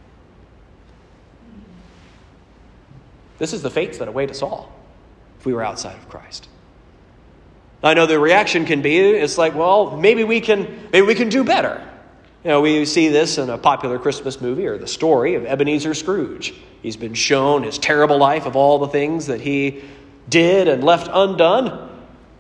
This 3.38 3.52
is 3.52 3.62
the 3.62 3.70
fates 3.70 3.98
that 3.98 4.06
await 4.06 4.30
us 4.30 4.42
all 4.42 4.72
if 5.42 5.46
we 5.46 5.52
were 5.52 5.64
outside 5.64 5.96
of 5.96 6.08
Christ. 6.08 6.46
I 7.82 7.94
know 7.94 8.06
the 8.06 8.20
reaction 8.20 8.64
can 8.64 8.80
be 8.80 8.96
it's 8.96 9.36
like, 9.36 9.56
well, 9.56 9.96
maybe 9.96 10.22
we 10.22 10.40
can 10.40 10.88
maybe 10.92 11.04
we 11.04 11.16
can 11.16 11.30
do 11.30 11.42
better. 11.42 11.84
You 12.44 12.50
know, 12.50 12.60
we 12.60 12.84
see 12.84 13.08
this 13.08 13.38
in 13.38 13.50
a 13.50 13.58
popular 13.58 13.98
Christmas 13.98 14.40
movie 14.40 14.68
or 14.68 14.78
the 14.78 14.86
story 14.86 15.34
of 15.34 15.44
Ebenezer 15.44 15.94
Scrooge. 15.94 16.54
He's 16.80 16.96
been 16.96 17.14
shown 17.14 17.64
his 17.64 17.76
terrible 17.76 18.18
life 18.18 18.46
of 18.46 18.54
all 18.54 18.78
the 18.78 18.86
things 18.86 19.26
that 19.26 19.40
he 19.40 19.82
did 20.28 20.68
and 20.68 20.84
left 20.84 21.10
undone. 21.12 21.90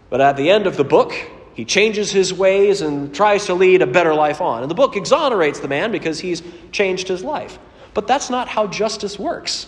But 0.08 0.20
at 0.20 0.36
the 0.36 0.50
end 0.50 0.68
of 0.68 0.76
the 0.76 0.84
book, 0.84 1.12
he 1.54 1.64
changes 1.64 2.12
his 2.12 2.32
ways 2.32 2.82
and 2.82 3.12
tries 3.12 3.46
to 3.46 3.54
lead 3.54 3.82
a 3.82 3.86
better 3.88 4.14
life 4.14 4.40
on. 4.40 4.62
And 4.62 4.70
the 4.70 4.76
book 4.76 4.94
exonerates 4.94 5.58
the 5.58 5.66
man 5.66 5.90
because 5.90 6.20
he's 6.20 6.40
changed 6.70 7.08
his 7.08 7.24
life. 7.24 7.58
But 7.94 8.06
that's 8.06 8.30
not 8.30 8.46
how 8.46 8.68
justice 8.68 9.18
works. 9.18 9.66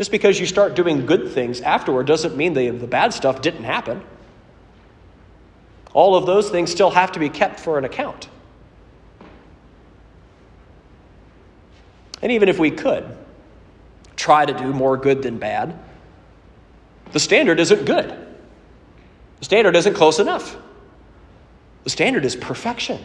Just 0.00 0.10
because 0.10 0.40
you 0.40 0.46
start 0.46 0.74
doing 0.74 1.04
good 1.04 1.30
things 1.30 1.60
afterward 1.60 2.06
doesn't 2.06 2.34
mean 2.34 2.54
the, 2.54 2.70
the 2.70 2.86
bad 2.86 3.12
stuff 3.12 3.42
didn't 3.42 3.64
happen. 3.64 4.00
All 5.92 6.16
of 6.16 6.24
those 6.24 6.48
things 6.48 6.70
still 6.70 6.88
have 6.88 7.12
to 7.12 7.18
be 7.18 7.28
kept 7.28 7.60
for 7.60 7.76
an 7.76 7.84
account. 7.84 8.30
And 12.22 12.32
even 12.32 12.48
if 12.48 12.58
we 12.58 12.70
could 12.70 13.14
try 14.16 14.46
to 14.46 14.54
do 14.54 14.72
more 14.72 14.96
good 14.96 15.22
than 15.22 15.36
bad, 15.36 15.78
the 17.12 17.20
standard 17.20 17.60
isn't 17.60 17.84
good. 17.84 18.08
The 19.40 19.44
standard 19.44 19.76
isn't 19.76 19.92
close 19.92 20.18
enough. 20.18 20.56
The 21.84 21.90
standard 21.90 22.24
is 22.24 22.36
perfection. 22.36 23.04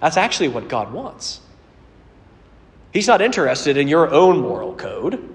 That's 0.00 0.16
actually 0.16 0.48
what 0.48 0.68
God 0.68 0.92
wants. 0.92 1.40
He's 2.92 3.06
not 3.06 3.22
interested 3.22 3.76
in 3.76 3.86
your 3.86 4.10
own 4.10 4.40
moral 4.40 4.74
code. 4.74 5.29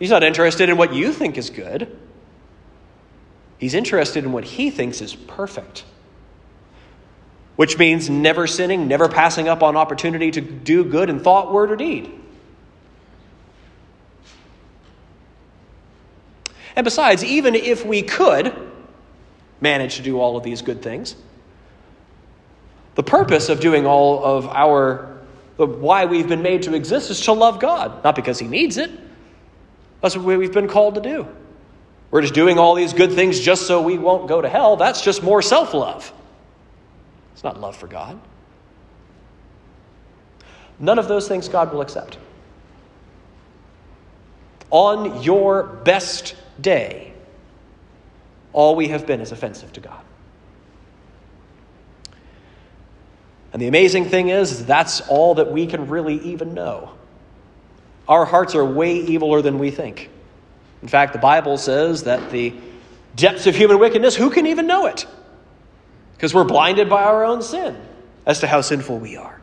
He's 0.00 0.10
not 0.10 0.24
interested 0.24 0.70
in 0.70 0.78
what 0.78 0.94
you 0.94 1.12
think 1.12 1.36
is 1.36 1.50
good. 1.50 1.94
He's 3.58 3.74
interested 3.74 4.24
in 4.24 4.32
what 4.32 4.44
he 4.44 4.70
thinks 4.70 5.02
is 5.02 5.14
perfect. 5.14 5.84
Which 7.56 7.76
means 7.78 8.08
never 8.08 8.46
sinning, 8.46 8.88
never 8.88 9.08
passing 9.08 9.46
up 9.46 9.62
on 9.62 9.76
opportunity 9.76 10.30
to 10.30 10.40
do 10.40 10.82
good 10.84 11.10
in 11.10 11.20
thought, 11.20 11.52
word, 11.52 11.70
or 11.70 11.76
deed. 11.76 12.10
And 16.74 16.84
besides, 16.84 17.22
even 17.22 17.54
if 17.54 17.84
we 17.84 18.00
could 18.00 18.54
manage 19.60 19.96
to 19.96 20.02
do 20.02 20.18
all 20.18 20.38
of 20.38 20.42
these 20.42 20.62
good 20.62 20.80
things, 20.80 21.14
the 22.94 23.02
purpose 23.02 23.50
of 23.50 23.60
doing 23.60 23.84
all 23.84 24.24
of 24.24 24.48
our, 24.48 25.18
why 25.56 26.06
we've 26.06 26.28
been 26.28 26.40
made 26.40 26.62
to 26.62 26.74
exist 26.74 27.10
is 27.10 27.20
to 27.26 27.34
love 27.34 27.60
God, 27.60 28.02
not 28.02 28.16
because 28.16 28.38
He 28.38 28.48
needs 28.48 28.78
it, 28.78 28.90
that's 30.00 30.16
what 30.16 30.38
we've 30.38 30.52
been 30.52 30.68
called 30.68 30.94
to 30.94 31.00
do. 31.00 31.26
We're 32.10 32.22
just 32.22 32.34
doing 32.34 32.58
all 32.58 32.74
these 32.74 32.92
good 32.92 33.12
things 33.12 33.38
just 33.38 33.66
so 33.66 33.82
we 33.82 33.98
won't 33.98 34.28
go 34.28 34.40
to 34.40 34.48
hell. 34.48 34.76
That's 34.76 35.02
just 35.02 35.22
more 35.22 35.42
self 35.42 35.74
love. 35.74 36.12
It's 37.32 37.44
not 37.44 37.60
love 37.60 37.76
for 37.76 37.86
God. 37.86 38.20
None 40.78 40.98
of 40.98 41.08
those 41.08 41.28
things 41.28 41.48
God 41.48 41.72
will 41.72 41.82
accept. 41.82 42.18
On 44.70 45.22
your 45.22 45.64
best 45.64 46.34
day, 46.60 47.12
all 48.52 48.74
we 48.74 48.88
have 48.88 49.06
been 49.06 49.20
is 49.20 49.30
offensive 49.30 49.72
to 49.74 49.80
God. 49.80 50.00
And 53.52 53.60
the 53.60 53.66
amazing 53.66 54.06
thing 54.06 54.28
is, 54.28 54.64
that's 54.64 55.00
all 55.02 55.34
that 55.34 55.50
we 55.50 55.66
can 55.66 55.88
really 55.88 56.20
even 56.20 56.54
know. 56.54 56.92
Our 58.10 58.24
hearts 58.24 58.56
are 58.56 58.64
way 58.64 59.06
eviler 59.06 59.40
than 59.40 59.60
we 59.60 59.70
think. 59.70 60.10
In 60.82 60.88
fact, 60.88 61.12
the 61.12 61.20
Bible 61.20 61.56
says 61.56 62.02
that 62.02 62.32
the 62.32 62.52
depths 63.14 63.46
of 63.46 63.54
human 63.54 63.78
wickedness, 63.78 64.16
who 64.16 64.30
can 64.30 64.48
even 64.48 64.66
know 64.66 64.86
it? 64.86 65.06
Because 66.16 66.34
we're 66.34 66.44
blinded 66.44 66.90
by 66.90 67.04
our 67.04 67.24
own 67.24 67.40
sin 67.40 67.76
as 68.26 68.40
to 68.40 68.48
how 68.48 68.62
sinful 68.62 68.98
we 68.98 69.16
are. 69.16 69.40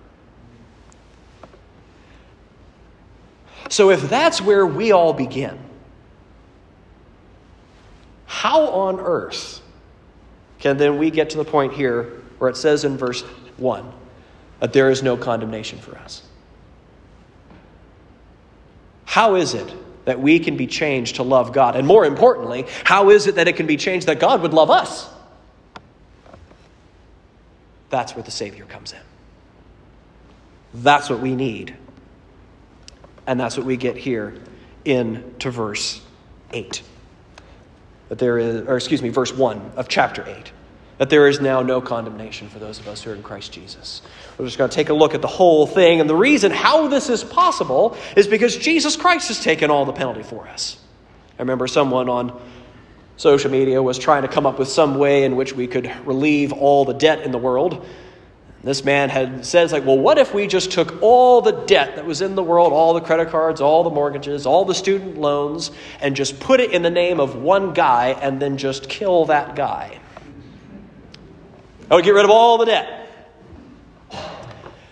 So, 3.69 3.89
if 3.89 4.09
that's 4.09 4.41
where 4.41 4.65
we 4.65 4.91
all 4.91 5.13
begin, 5.13 5.57
how 8.25 8.67
on 8.67 8.99
earth 8.99 9.61
can 10.59 10.77
then 10.77 10.97
we 10.97 11.09
get 11.09 11.29
to 11.31 11.37
the 11.37 11.45
point 11.45 11.71
here 11.73 12.03
where 12.37 12.49
it 12.49 12.57
says 12.57 12.83
in 12.83 12.97
verse 12.97 13.21
1 13.57 13.93
that 14.59 14.73
there 14.73 14.89
is 14.89 15.01
no 15.03 15.15
condemnation 15.15 15.79
for 15.79 15.97
us? 15.97 16.26
How 19.07 19.35
is 19.35 19.53
it 19.53 19.73
that 20.03 20.19
we 20.19 20.37
can 20.37 20.57
be 20.57 20.67
changed 20.67 21.15
to 21.15 21.23
love 21.23 21.53
God? 21.53 21.77
And 21.77 21.87
more 21.87 22.05
importantly, 22.05 22.65
how 22.83 23.09
is 23.09 23.25
it 23.25 23.35
that 23.35 23.47
it 23.47 23.55
can 23.55 23.65
be 23.65 23.77
changed 23.77 24.07
that 24.07 24.19
God 24.19 24.41
would 24.41 24.53
love 24.53 24.69
us? 24.69 25.09
That's 27.89 28.13
where 28.15 28.23
the 28.23 28.31
Savior 28.31 28.65
comes 28.65 28.91
in. 28.91 28.99
That's 30.73 31.09
what 31.09 31.21
we 31.21 31.35
need. 31.35 31.73
And 33.25 33.39
that's 33.39 33.55
what 33.55 33.65
we 33.65 33.77
get 33.77 33.95
here 33.95 34.35
in 34.83 35.35
to 35.39 35.51
verse 35.51 36.01
8. 36.51 36.83
That 38.09 38.19
there 38.19 38.37
is, 38.37 38.67
or 38.67 38.75
excuse 38.75 39.01
me, 39.01 39.07
verse 39.07 39.33
1 39.33 39.71
of 39.77 39.87
chapter 39.87 40.27
8 40.27 40.51
that 40.97 41.09
there 41.09 41.27
is 41.27 41.39
now 41.39 41.61
no 41.61 41.79
condemnation 41.79 42.49
for 42.49 42.59
those 42.59 42.79
of 42.79 42.87
us 42.87 43.03
who 43.03 43.11
are 43.11 43.15
in 43.15 43.23
Christ 43.23 43.51
Jesus. 43.51 44.01
We're 44.37 44.45
just 44.45 44.57
going 44.57 44.69
to 44.69 44.75
take 44.75 44.89
a 44.89 44.93
look 44.93 45.13
at 45.13 45.21
the 45.21 45.27
whole 45.27 45.67
thing. 45.67 46.01
And 46.01 46.09
the 46.09 46.15
reason 46.15 46.51
how 46.51 46.87
this 46.87 47.09
is 47.09 47.23
possible 47.23 47.95
is 48.15 48.27
because 48.27 48.57
Jesus 48.57 48.95
Christ 48.95 49.27
has 49.27 49.43
taken 49.43 49.69
all 49.69 49.85
the 49.85 49.93
penalty 49.93 50.23
for 50.23 50.47
us. 50.47 50.77
I 51.37 51.41
remember 51.43 51.67
someone 51.67 52.09
on 52.09 52.39
social 53.15 53.51
media 53.51 53.81
was 53.81 53.99
trying 53.99 54.23
to 54.23 54.27
come 54.27 54.45
up 54.45 54.57
with 54.57 54.69
some 54.69 54.97
way 54.97 55.23
in 55.23 55.35
which 55.35 55.53
we 55.53 55.67
could 55.67 55.91
relieve 56.05 56.51
all 56.51 56.85
the 56.85 56.93
debt 56.93 57.21
in 57.21 57.31
the 57.31 57.37
world. 57.37 57.85
This 58.63 58.83
man 58.83 59.09
had 59.09 59.45
said, 59.45 59.71
like, 59.71 59.85
well, 59.85 59.97
what 59.97 60.17
if 60.17 60.33
we 60.33 60.47
just 60.47 60.71
took 60.71 61.01
all 61.01 61.41
the 61.41 61.51
debt 61.51 61.95
that 61.95 62.05
was 62.05 62.21
in 62.21 62.33
the 62.35 62.43
world, 62.43 62.73
all 62.73 62.95
the 62.95 63.01
credit 63.01 63.29
cards, 63.29 63.61
all 63.61 63.83
the 63.83 63.91
mortgages, 63.91 64.47
all 64.47 64.65
the 64.65 64.73
student 64.73 65.17
loans, 65.17 65.71
and 66.01 66.15
just 66.15 66.39
put 66.39 66.59
it 66.59 66.71
in 66.71 66.81
the 66.81 66.89
name 66.89 67.19
of 67.19 67.35
one 67.35 67.73
guy 67.73 68.09
and 68.19 68.41
then 68.41 68.57
just 68.57 68.89
kill 68.89 69.25
that 69.25 69.55
guy? 69.55 69.99
I 71.89 71.95
would 71.95 72.03
get 72.03 72.13
rid 72.13 72.25
of 72.25 72.31
all 72.31 72.57
the 72.57 72.65
debt. 72.65 73.07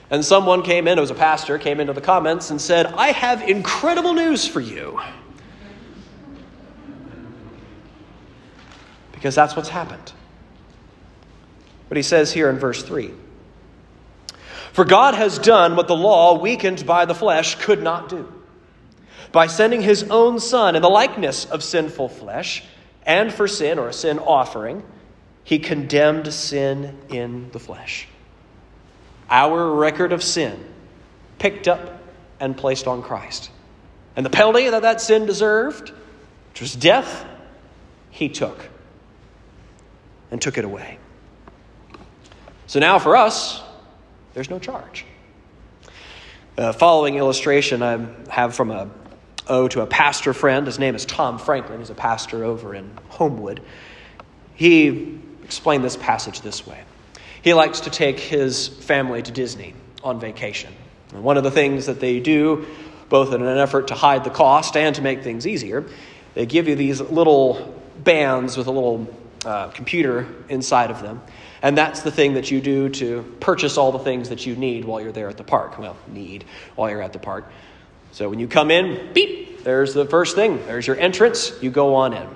And 0.09 0.23
someone 0.23 0.61
came 0.61 0.87
in, 0.87 0.97
it 0.97 1.01
was 1.01 1.11
a 1.11 1.15
pastor, 1.15 1.57
came 1.57 1.79
into 1.79 1.93
the 1.93 2.01
comments 2.01 2.51
and 2.51 2.61
said, 2.61 2.85
I 2.85 3.07
have 3.07 3.41
incredible 3.41 4.13
news 4.13 4.47
for 4.47 4.61
you. 4.61 5.01
Because 9.11 9.33
that's 9.33 9.55
what's 9.55 9.69
happened. 9.69 10.13
But 11.89 11.97
he 11.97 12.03
says 12.03 12.31
here 12.31 12.49
in 12.49 12.59
verse 12.59 12.83
3 12.83 13.11
For 14.71 14.85
God 14.85 15.15
has 15.15 15.39
done 15.39 15.75
what 15.75 15.87
the 15.87 15.95
law, 15.95 16.39
weakened 16.39 16.85
by 16.85 17.05
the 17.05 17.15
flesh, 17.15 17.55
could 17.55 17.81
not 17.81 18.07
do. 18.07 18.31
By 19.31 19.47
sending 19.47 19.81
his 19.81 20.03
own 20.03 20.39
Son 20.39 20.75
in 20.75 20.81
the 20.81 20.89
likeness 20.89 21.45
of 21.45 21.63
sinful 21.63 22.09
flesh, 22.09 22.63
and 23.05 23.33
for 23.33 23.47
sin, 23.47 23.79
or 23.79 23.89
a 23.89 23.93
sin 23.93 24.19
offering, 24.19 24.83
he 25.45 25.59
condemned 25.59 26.33
sin 26.33 26.97
in 27.07 27.49
the 27.51 27.59
flesh. 27.59 28.07
Our 29.29 29.73
record 29.73 30.11
of 30.11 30.23
sin 30.23 30.59
picked 31.39 31.67
up 31.67 32.01
and 32.39 32.57
placed 32.57 32.87
on 32.87 33.01
Christ. 33.01 33.51
And 34.15 34.25
the 34.25 34.29
penalty 34.31 34.69
that 34.69 34.81
that 34.81 35.01
sin 35.01 35.25
deserved, 35.25 35.91
which 36.49 36.61
was 36.61 36.75
death, 36.75 37.25
he 38.09 38.27
took 38.27 38.67
and 40.31 40.41
took 40.41 40.57
it 40.57 40.65
away. 40.65 40.97
So 42.65 42.79
now 42.79 42.97
for 42.97 43.15
us, 43.15 43.61
there's 44.33 44.49
no 44.49 44.57
charge. 44.57 45.05
Uh, 46.57 46.71
following 46.71 47.15
illustration 47.15 47.83
I 47.83 48.07
have 48.29 48.55
from 48.55 48.71
a 48.71 48.89
O 49.47 49.67
to 49.67 49.81
a 49.81 49.85
pastor 49.85 50.33
friend. 50.33 50.65
His 50.65 50.79
name 50.79 50.95
is 50.95 51.05
Tom 51.05 51.37
Franklin. 51.37 51.79
He's 51.79 51.91
a 51.91 51.95
pastor 51.95 52.43
over 52.43 52.73
in 52.73 52.89
Homewood. 53.09 53.61
He 54.55 55.19
explained 55.45 55.83
this 55.83 55.95
passage 55.95 56.41
this 56.41 56.67
way. 56.67 56.83
He 57.41 57.53
likes 57.53 57.81
to 57.81 57.89
take 57.89 58.19
his 58.19 58.67
family 58.67 59.21
to 59.21 59.31
Disney 59.31 59.75
on 60.03 60.19
vacation. 60.19 60.73
And 61.13 61.23
one 61.23 61.37
of 61.37 61.43
the 61.43 61.51
things 61.51 61.85
that 61.85 61.99
they 61.99 62.19
do, 62.19 62.65
both 63.07 63.33
in 63.33 63.41
an 63.41 63.57
effort 63.57 63.89
to 63.89 63.93
hide 63.93 64.23
the 64.23 64.31
cost 64.31 64.75
and 64.75 64.95
to 64.95 65.01
make 65.01 65.23
things 65.23 65.45
easier, 65.45 65.85
they 66.33 66.45
give 66.45 66.67
you 66.67 66.75
these 66.75 66.99
little 66.99 67.79
bands 68.03 68.57
with 68.57 68.67
a 68.67 68.71
little 68.71 69.07
uh, 69.45 69.69
computer 69.69 70.27
inside 70.49 70.89
of 70.89 71.01
them. 71.01 71.21
And 71.61 71.77
that's 71.77 72.01
the 72.01 72.11
thing 72.11 72.33
that 72.33 72.49
you 72.49 72.59
do 72.61 72.89
to 72.89 73.21
purchase 73.39 73.77
all 73.77 73.91
the 73.91 73.99
things 73.99 74.29
that 74.29 74.45
you 74.45 74.55
need 74.55 74.83
while 74.83 74.99
you're 74.99 75.11
there 75.11 75.29
at 75.29 75.37
the 75.37 75.43
park. 75.43 75.77
Well, 75.77 75.95
need 76.07 76.43
while 76.75 76.89
you're 76.89 77.01
at 77.01 77.13
the 77.13 77.19
park. 77.19 77.49
So 78.11 78.27
when 78.29 78.39
you 78.39 78.47
come 78.47 78.71
in, 78.71 79.13
beep, 79.13 79.63
there's 79.63 79.93
the 79.93 80.05
first 80.05 80.35
thing. 80.35 80.65
There's 80.65 80.87
your 80.87 80.97
entrance. 80.97 81.51
You 81.61 81.69
go 81.69 81.95
on 81.95 82.13
in. 82.13 82.27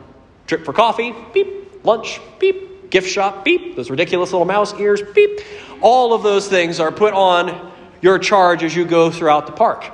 Trip 0.45 0.65
for 0.65 0.73
coffee, 0.73 1.15
beep. 1.33 1.83
Lunch, 1.83 2.19
beep. 2.39 2.68
Gift 2.89 3.09
shop, 3.09 3.45
beep. 3.45 3.75
Those 3.75 3.89
ridiculous 3.89 4.31
little 4.31 4.45
mouse 4.45 4.73
ears, 4.79 5.01
beep. 5.01 5.39
All 5.81 6.13
of 6.13 6.23
those 6.23 6.47
things 6.47 6.79
are 6.79 6.91
put 6.91 7.13
on 7.13 7.71
your 8.01 8.19
charge 8.19 8.63
as 8.63 8.75
you 8.75 8.85
go 8.85 9.11
throughout 9.11 9.45
the 9.45 9.51
park. 9.51 9.91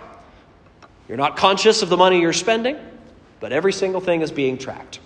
You're 1.07 1.17
not 1.17 1.37
conscious 1.37 1.81
of 1.81 1.89
the 1.89 1.97
money 1.97 2.21
you're 2.21 2.33
spending, 2.33 2.77
but 3.39 3.51
every 3.51 3.73
single 3.73 4.01
thing 4.01 4.21
is 4.21 4.31
being 4.31 4.57
tracked. 4.57 4.99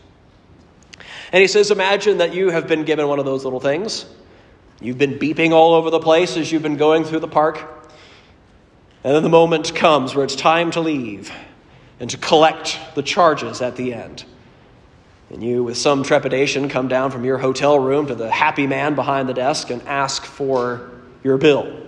And 1.32 1.42
he 1.42 1.48
says, 1.48 1.72
Imagine 1.72 2.20
that 2.20 2.34
you 2.34 2.50
have 2.50 2.68
been 2.68 2.86
given 2.86 3.08
one 3.08 3.20
of 3.20 3.26
those 3.26 3.44
little 3.44 3.60
things. 3.60 4.06
You've 4.82 4.98
been 4.98 5.20
beeping 5.20 5.52
all 5.52 5.74
over 5.74 5.90
the 5.90 6.00
place 6.00 6.38
as 6.38 6.52
you've 6.52 6.64
been 6.64 6.78
going 6.78 7.04
through 7.04 7.20
the 7.20 7.28
park. 7.28 7.60
And 9.04 9.16
then 9.16 9.24
the 9.24 9.30
moment 9.30 9.76
comes 9.76 10.16
where 10.16 10.26
it's 10.26 10.36
time 10.36 10.72
to 10.72 10.82
leave 10.82 11.32
and 12.00 12.10
to 12.10 12.18
collect 12.18 12.80
the 12.96 13.04
charges 13.04 13.62
at 13.62 13.76
the 13.76 13.94
end. 13.94 14.24
And 15.30 15.44
you, 15.44 15.64
with 15.64 15.78
some 15.78 16.04
trepidation, 16.04 16.70
come 16.70 16.88
down 16.88 17.12
from 17.12 17.24
your 17.24 17.38
hotel 17.38 17.80
room 17.80 18.08
to 18.08 18.16
the 18.16 18.32
happy 18.32 18.66
man 18.66 18.96
behind 18.96 19.30
the 19.30 19.34
desk 19.34 19.70
and 19.70 19.82
ask 19.84 20.26
for 20.26 20.90
your 21.24 21.38
bill. 21.38 21.86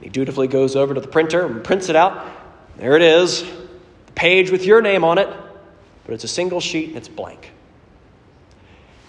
He 0.00 0.08
dutifully 0.08 0.48
goes 0.48 0.74
over 0.74 0.94
to 0.94 1.00
the 1.00 1.08
printer 1.08 1.44
and 1.44 1.62
prints 1.62 1.88
it 1.88 1.96
out. 1.96 2.26
There 2.78 2.96
it 2.96 3.02
is, 3.02 3.42
the 3.42 4.12
page 4.14 4.50
with 4.50 4.64
your 4.64 4.80
name 4.80 5.04
on 5.04 5.18
it, 5.18 5.28
but 6.04 6.14
it's 6.14 6.24
a 6.24 6.28
single 6.28 6.60
sheet 6.60 6.88
and 6.88 6.96
it's 6.96 7.08
blank. 7.08 7.52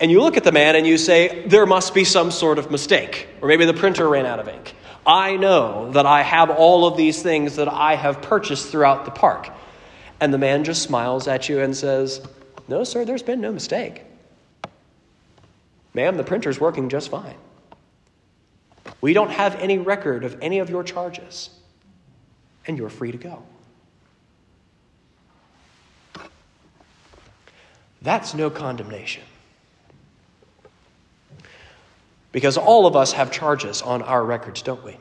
And 0.01 0.09
you 0.09 0.21
look 0.21 0.37
at 0.37 0.43
the 0.43 0.51
man 0.51 0.75
and 0.75 0.87
you 0.87 0.97
say, 0.97 1.45
there 1.47 1.65
must 1.65 1.93
be 1.93 2.03
some 2.03 2.31
sort 2.31 2.57
of 2.57 2.71
mistake, 2.71 3.27
or 3.41 3.47
maybe 3.47 3.65
the 3.65 3.73
printer 3.73 4.07
ran 4.09 4.25
out 4.25 4.39
of 4.39 4.47
ink. 4.47 4.73
I 5.05 5.37
know 5.37 5.91
that 5.91 6.05
I 6.05 6.23
have 6.23 6.49
all 6.49 6.85
of 6.85 6.97
these 6.97 7.21
things 7.21 7.55
that 7.55 7.67
I 7.67 7.95
have 7.95 8.21
purchased 8.21 8.69
throughout 8.69 9.05
the 9.05 9.11
park. 9.11 9.49
And 10.19 10.33
the 10.33 10.37
man 10.37 10.63
just 10.63 10.83
smiles 10.83 11.27
at 11.27 11.47
you 11.47 11.61
and 11.61 11.75
says, 11.75 12.21
No, 12.69 12.83
sir, 12.83 13.03
there's 13.03 13.23
been 13.23 13.41
no 13.41 13.51
mistake. 13.51 14.03
Ma'am, 15.95 16.17
the 16.17 16.23
printer's 16.23 16.59
working 16.59 16.87
just 16.87 17.09
fine. 17.09 17.35
We 19.01 19.13
don't 19.13 19.31
have 19.31 19.55
any 19.55 19.79
record 19.79 20.23
of 20.23 20.37
any 20.39 20.59
of 20.59 20.69
your 20.69 20.83
charges, 20.83 21.49
and 22.67 22.77
you're 22.77 22.89
free 22.89 23.11
to 23.11 23.17
go. 23.17 23.41
That's 28.03 28.35
no 28.35 28.51
condemnation. 28.51 29.23
Because 32.31 32.55
all 32.55 32.85
of 32.85 32.95
us 32.95 33.13
have 33.13 33.31
charges 33.31 33.81
on 33.81 34.03
our 34.03 34.23
records, 34.23 34.61
don't 34.61 34.83
we? 34.83 34.95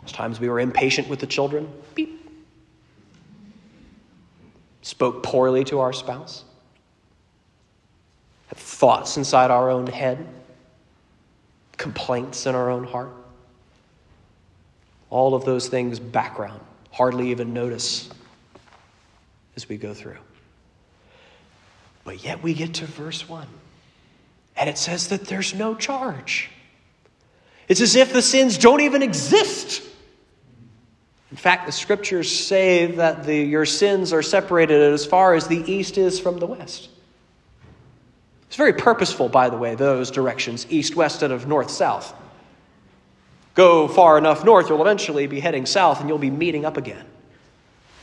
There's 0.00 0.12
times 0.12 0.40
we 0.40 0.48
were 0.48 0.58
impatient 0.58 1.08
with 1.08 1.20
the 1.20 1.28
children, 1.28 1.72
beep. 1.94 2.21
Spoke 4.82 5.22
poorly 5.22 5.64
to 5.64 5.80
our 5.80 5.92
spouse, 5.92 6.44
had 8.48 8.58
thoughts 8.58 9.16
inside 9.16 9.50
our 9.50 9.70
own 9.70 9.86
head, 9.86 10.26
complaints 11.76 12.46
in 12.46 12.54
our 12.54 12.68
own 12.68 12.84
heart. 12.84 13.12
All 15.08 15.34
of 15.34 15.44
those 15.44 15.68
things, 15.68 16.00
background, 16.00 16.60
hardly 16.90 17.30
even 17.30 17.54
notice 17.54 18.10
as 19.56 19.68
we 19.68 19.76
go 19.76 19.94
through. 19.94 20.18
But 22.04 22.24
yet 22.24 22.42
we 22.42 22.52
get 22.52 22.74
to 22.74 22.86
verse 22.86 23.28
1. 23.28 23.46
And 24.56 24.68
it 24.68 24.78
says 24.78 25.08
that 25.08 25.26
there's 25.26 25.54
no 25.54 25.74
charge. 25.74 26.50
It's 27.68 27.80
as 27.80 27.94
if 27.94 28.12
the 28.12 28.22
sins 28.22 28.58
don't 28.58 28.80
even 28.80 29.02
exist. 29.02 29.82
In 31.32 31.38
fact, 31.38 31.64
the 31.64 31.72
scriptures 31.72 32.30
say 32.30 32.86
that 32.92 33.24
the, 33.24 33.34
your 33.34 33.64
sins 33.64 34.12
are 34.12 34.20
separated 34.20 34.92
as 34.92 35.06
far 35.06 35.34
as 35.34 35.48
the 35.48 35.64
east 35.72 35.96
is 35.96 36.20
from 36.20 36.38
the 36.38 36.46
west. 36.46 36.90
It's 38.48 38.56
very 38.56 38.74
purposeful, 38.74 39.30
by 39.30 39.48
the 39.48 39.56
way, 39.56 39.74
those 39.74 40.10
directions 40.10 40.66
east, 40.68 40.94
west, 40.94 41.22
and 41.22 41.32
of 41.32 41.46
north, 41.46 41.70
south. 41.70 42.14
Go 43.54 43.88
far 43.88 44.18
enough 44.18 44.44
north, 44.44 44.68
you'll 44.68 44.82
eventually 44.82 45.26
be 45.26 45.40
heading 45.40 45.64
south 45.64 46.00
and 46.00 46.08
you'll 46.08 46.18
be 46.18 46.30
meeting 46.30 46.66
up 46.66 46.76
again. 46.76 47.06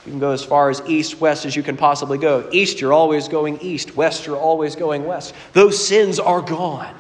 You 0.07 0.13
can 0.13 0.19
go 0.19 0.31
as 0.31 0.43
far 0.43 0.71
as 0.71 0.81
east, 0.87 1.21
west 1.21 1.45
as 1.45 1.55
you 1.55 1.61
can 1.61 1.77
possibly 1.77 2.17
go. 2.17 2.49
East, 2.51 2.81
you're 2.81 2.93
always 2.93 3.27
going 3.27 3.59
east. 3.61 3.95
West, 3.95 4.25
you're 4.25 4.37
always 4.37 4.75
going 4.75 5.05
west. 5.05 5.35
Those 5.53 5.87
sins 5.87 6.19
are 6.19 6.41
gone. 6.41 6.95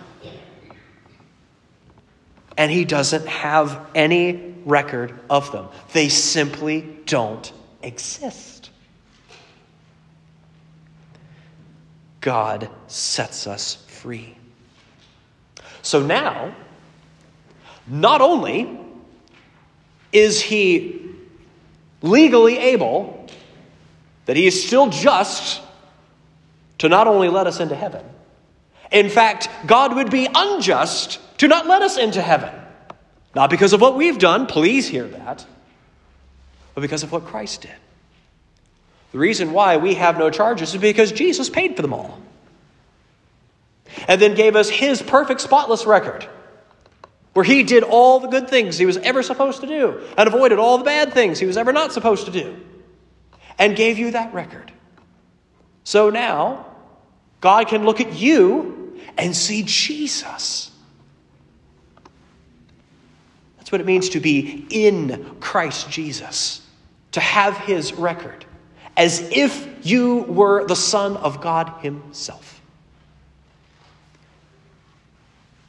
And 2.55 2.71
he 2.71 2.85
doesn't 2.85 3.25
have 3.25 3.87
any 3.95 4.53
record 4.65 5.19
of 5.29 5.51
them, 5.51 5.67
they 5.93 6.09
simply 6.09 6.81
don't 7.05 7.51
exist. 7.81 8.69
God 12.21 12.69
sets 12.87 13.47
us 13.47 13.75
free. 13.87 14.35
So 15.81 16.01
now, 16.01 16.53
not 17.87 18.21
only 18.21 18.77
is 20.11 20.41
he 20.41 21.01
legally 22.01 22.57
able, 22.57 23.27
that 24.25 24.35
he 24.35 24.45
is 24.45 24.65
still 24.65 24.89
just 24.89 25.61
to 26.79 26.89
not 26.89 27.07
only 27.07 27.29
let 27.29 27.47
us 27.47 27.59
into 27.59 27.75
heaven, 27.75 28.03
in 28.91 29.09
fact, 29.09 29.49
God 29.65 29.95
would 29.95 30.09
be 30.09 30.27
unjust 30.33 31.19
to 31.39 31.47
not 31.47 31.67
let 31.67 31.81
us 31.81 31.97
into 31.97 32.21
heaven. 32.21 32.53
Not 33.35 33.49
because 33.49 33.73
of 33.73 33.81
what 33.81 33.95
we've 33.95 34.17
done, 34.17 34.47
please 34.47 34.87
hear 34.87 35.07
that, 35.07 35.45
but 36.73 36.81
because 36.81 37.03
of 37.03 37.11
what 37.11 37.25
Christ 37.25 37.61
did. 37.61 37.75
The 39.11 39.19
reason 39.19 39.53
why 39.53 39.77
we 39.77 39.95
have 39.95 40.17
no 40.17 40.29
charges 40.29 40.73
is 40.73 40.81
because 40.81 41.11
Jesus 41.11 41.49
paid 41.49 41.75
for 41.75 41.81
them 41.81 41.93
all. 41.93 42.19
And 44.07 44.21
then 44.21 44.35
gave 44.35 44.55
us 44.55 44.69
his 44.69 45.01
perfect, 45.01 45.41
spotless 45.41 45.85
record 45.85 46.27
where 47.33 47.45
he 47.45 47.63
did 47.63 47.83
all 47.83 48.19
the 48.19 48.27
good 48.27 48.49
things 48.49 48.77
he 48.77 48.85
was 48.85 48.97
ever 48.97 49.23
supposed 49.23 49.61
to 49.61 49.67
do 49.67 50.01
and 50.17 50.27
avoided 50.27 50.59
all 50.59 50.77
the 50.77 50.83
bad 50.83 51.13
things 51.13 51.39
he 51.39 51.45
was 51.45 51.57
ever 51.57 51.71
not 51.71 51.91
supposed 51.93 52.25
to 52.25 52.31
do 52.31 52.59
and 53.57 53.75
gave 53.75 53.97
you 53.97 54.11
that 54.11 54.33
record. 54.33 54.71
So 55.83 56.09
now, 56.09 56.65
God 57.41 57.67
can 57.67 57.85
look 57.85 57.99
at 57.99 58.13
you 58.13 58.99
and 59.17 59.35
see 59.35 59.63
Jesus. 59.65 60.68
That's 63.69 63.73
what 63.73 63.81
it 63.81 63.85
means 63.85 64.09
to 64.09 64.19
be 64.19 64.65
in 64.71 65.35
Christ 65.39 65.91
Jesus, 65.91 66.63
to 67.11 67.19
have 67.19 67.55
his 67.55 67.93
record, 67.93 68.43
as 68.97 69.19
if 69.29 69.85
you 69.85 70.23
were 70.23 70.65
the 70.65 70.75
Son 70.75 71.15
of 71.17 71.39
God 71.39 71.71
himself. 71.83 72.63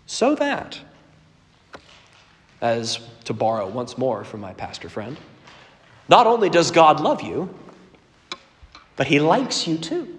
So 0.07 0.35
that 0.37 0.81
as 2.63 3.01
to 3.25 3.35
borrow 3.35 3.69
once 3.69 3.99
more 3.99 4.25
from 4.25 4.41
my 4.41 4.55
pastor 4.55 4.89
friend. 4.89 5.19
Not 6.09 6.27
only 6.27 6.49
does 6.49 6.71
God 6.71 7.01
love 7.01 7.21
you, 7.21 7.55
but 8.97 9.09
he 9.09 9.21
likes 9.21 9.67
you 9.67 9.77
too. 9.77 10.19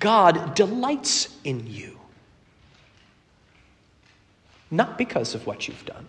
God 0.00 0.56
delights 0.56 1.28
in 1.44 1.64
you. 1.68 1.97
Not 4.70 4.98
because 4.98 5.34
of 5.34 5.46
what 5.46 5.66
you've 5.66 5.84
done, 5.84 6.06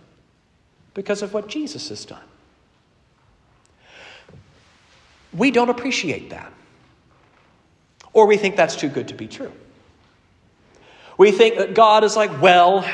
because 0.94 1.22
of 1.22 1.32
what 1.32 1.48
Jesus 1.48 1.88
has 1.88 2.04
done. 2.04 2.22
We 5.32 5.50
don't 5.50 5.70
appreciate 5.70 6.30
that. 6.30 6.52
Or 8.12 8.26
we 8.26 8.36
think 8.36 8.56
that's 8.56 8.76
too 8.76 8.88
good 8.88 9.08
to 9.08 9.14
be 9.14 9.28
true. 9.28 9.52
We 11.16 11.30
think 11.30 11.56
that 11.56 11.74
God 11.74 12.02
is 12.02 12.16
like, 12.16 12.42
well, 12.42 12.84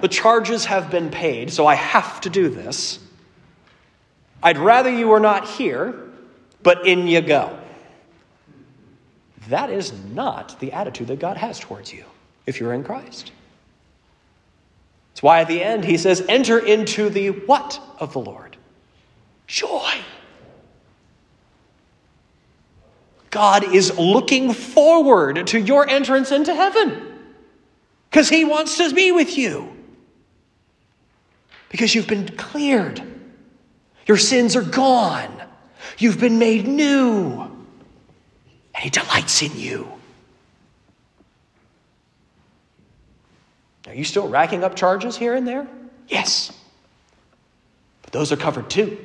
the 0.00 0.08
charges 0.08 0.64
have 0.64 0.90
been 0.90 1.10
paid, 1.10 1.52
so 1.52 1.66
I 1.66 1.74
have 1.74 2.20
to 2.22 2.30
do 2.30 2.48
this. 2.48 2.98
I'd 4.42 4.58
rather 4.58 4.90
you 4.90 5.08
were 5.08 5.20
not 5.20 5.48
here, 5.48 5.94
but 6.62 6.86
in 6.86 7.06
you 7.06 7.20
go. 7.20 7.58
That 9.48 9.70
is 9.70 9.92
not 10.12 10.58
the 10.60 10.72
attitude 10.72 11.08
that 11.08 11.18
God 11.18 11.36
has 11.36 11.58
towards 11.58 11.92
you 11.92 12.04
if 12.46 12.60
you're 12.60 12.74
in 12.74 12.84
Christ. 12.84 13.32
That's 15.18 15.22
why 15.24 15.40
at 15.40 15.48
the 15.48 15.60
end 15.60 15.84
he 15.84 15.96
says, 15.96 16.24
Enter 16.28 16.60
into 16.60 17.08
the 17.10 17.30
what 17.30 17.80
of 17.98 18.12
the 18.12 18.20
Lord? 18.20 18.56
Joy. 19.48 19.94
God 23.30 23.74
is 23.74 23.98
looking 23.98 24.52
forward 24.52 25.48
to 25.48 25.58
your 25.58 25.88
entrance 25.88 26.30
into 26.30 26.54
heaven 26.54 27.18
because 28.08 28.28
he 28.28 28.44
wants 28.44 28.76
to 28.78 28.94
be 28.94 29.10
with 29.10 29.36
you. 29.36 29.76
Because 31.68 31.96
you've 31.96 32.06
been 32.06 32.28
cleared, 32.36 33.02
your 34.06 34.18
sins 34.18 34.54
are 34.54 34.62
gone, 34.62 35.42
you've 35.98 36.20
been 36.20 36.38
made 36.38 36.68
new, 36.68 37.40
and 38.72 38.84
he 38.84 38.88
delights 38.88 39.42
in 39.42 39.58
you. 39.58 39.97
Are 43.88 43.94
you 43.94 44.04
still 44.04 44.28
racking 44.28 44.62
up 44.62 44.76
charges 44.76 45.16
here 45.16 45.34
and 45.34 45.48
there? 45.48 45.66
Yes. 46.08 46.52
But 48.02 48.12
those 48.12 48.30
are 48.32 48.36
covered 48.36 48.68
too. 48.68 48.98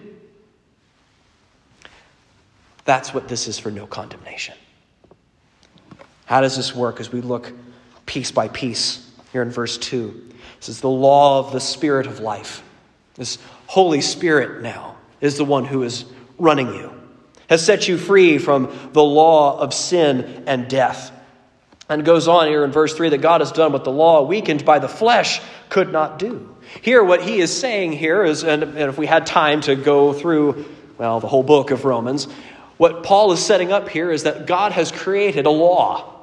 That's 2.85 3.13
what 3.13 3.27
this 3.29 3.47
is 3.47 3.57
for 3.57 3.71
no 3.71 3.87
condemnation. 3.87 4.55
How 6.25 6.41
does 6.41 6.57
this 6.57 6.75
work 6.75 6.99
as 6.99 7.11
we 7.11 7.21
look 7.21 7.51
piece 8.05 8.31
by 8.31 8.49
piece 8.49 9.09
here 9.31 9.41
in 9.41 9.51
verse 9.51 9.77
2? 9.77 10.31
This 10.59 10.69
is 10.69 10.81
the 10.81 10.89
law 10.89 11.39
of 11.39 11.53
the 11.53 11.61
Spirit 11.61 12.07
of 12.07 12.19
life. 12.19 12.61
This 13.15 13.37
Holy 13.67 14.01
Spirit 14.01 14.61
now 14.61 14.97
is 15.21 15.37
the 15.37 15.45
one 15.45 15.63
who 15.63 15.83
is 15.83 16.05
running 16.37 16.67
you, 16.73 16.91
has 17.49 17.65
set 17.65 17.87
you 17.87 17.97
free 17.97 18.37
from 18.37 18.89
the 18.91 19.03
law 19.03 19.57
of 19.59 19.73
sin 19.73 20.43
and 20.45 20.67
death. 20.67 21.11
And 21.93 22.03
goes 22.03 22.27
on 22.27 22.47
here 22.47 22.63
in 22.63 22.71
verse 22.71 22.95
3 22.95 23.09
that 23.09 23.19
God 23.19 23.41
has 23.41 23.51
done 23.51 23.71
what 23.71 23.83
the 23.83 23.91
law, 23.91 24.23
weakened 24.23 24.65
by 24.65 24.79
the 24.79 24.87
flesh, 24.87 25.39
could 25.69 25.91
not 25.91 26.17
do. 26.17 26.55
Here, 26.81 27.03
what 27.03 27.21
he 27.21 27.39
is 27.39 27.55
saying 27.55 27.91
here 27.91 28.23
is, 28.23 28.43
and 28.43 28.63
if 28.63 28.97
we 28.97 29.05
had 29.05 29.27
time 29.27 29.61
to 29.61 29.75
go 29.75 30.11
through, 30.11 30.65
well, 30.97 31.19
the 31.19 31.27
whole 31.27 31.43
book 31.43 31.69
of 31.69 31.85
Romans, 31.85 32.25
what 32.77 33.03
Paul 33.03 33.31
is 33.31 33.45
setting 33.45 33.71
up 33.71 33.89
here 33.89 34.09
is 34.09 34.23
that 34.23 34.47
God 34.47 34.71
has 34.71 34.91
created 34.91 35.45
a 35.45 35.51
law. 35.51 36.15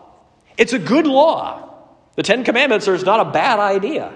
It's 0.59 0.73
a 0.73 0.79
good 0.79 1.07
law. 1.07 1.73
The 2.17 2.25
Ten 2.25 2.43
Commandments 2.43 2.89
are 2.89 2.99
not 2.99 3.29
a 3.29 3.31
bad 3.31 3.61
idea. 3.61 4.13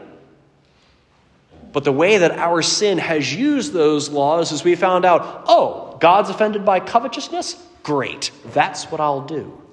But 1.73 1.85
the 1.85 1.93
way 1.93 2.19
that 2.19 2.33
our 2.33 2.63
sin 2.63 2.99
has 2.99 3.33
used 3.33 3.73
those 3.73 4.09
laws 4.09 4.51
is 4.51 4.65
we 4.65 4.75
found 4.75 5.05
out, 5.05 5.45
oh, 5.47 5.99
God's 6.01 6.31
offended 6.31 6.65
by 6.65 6.81
covetousness? 6.81 7.65
Great. 7.85 8.33
That's 8.47 8.91
what 8.91 9.01
I'll 9.01 9.25
do. 9.25 9.64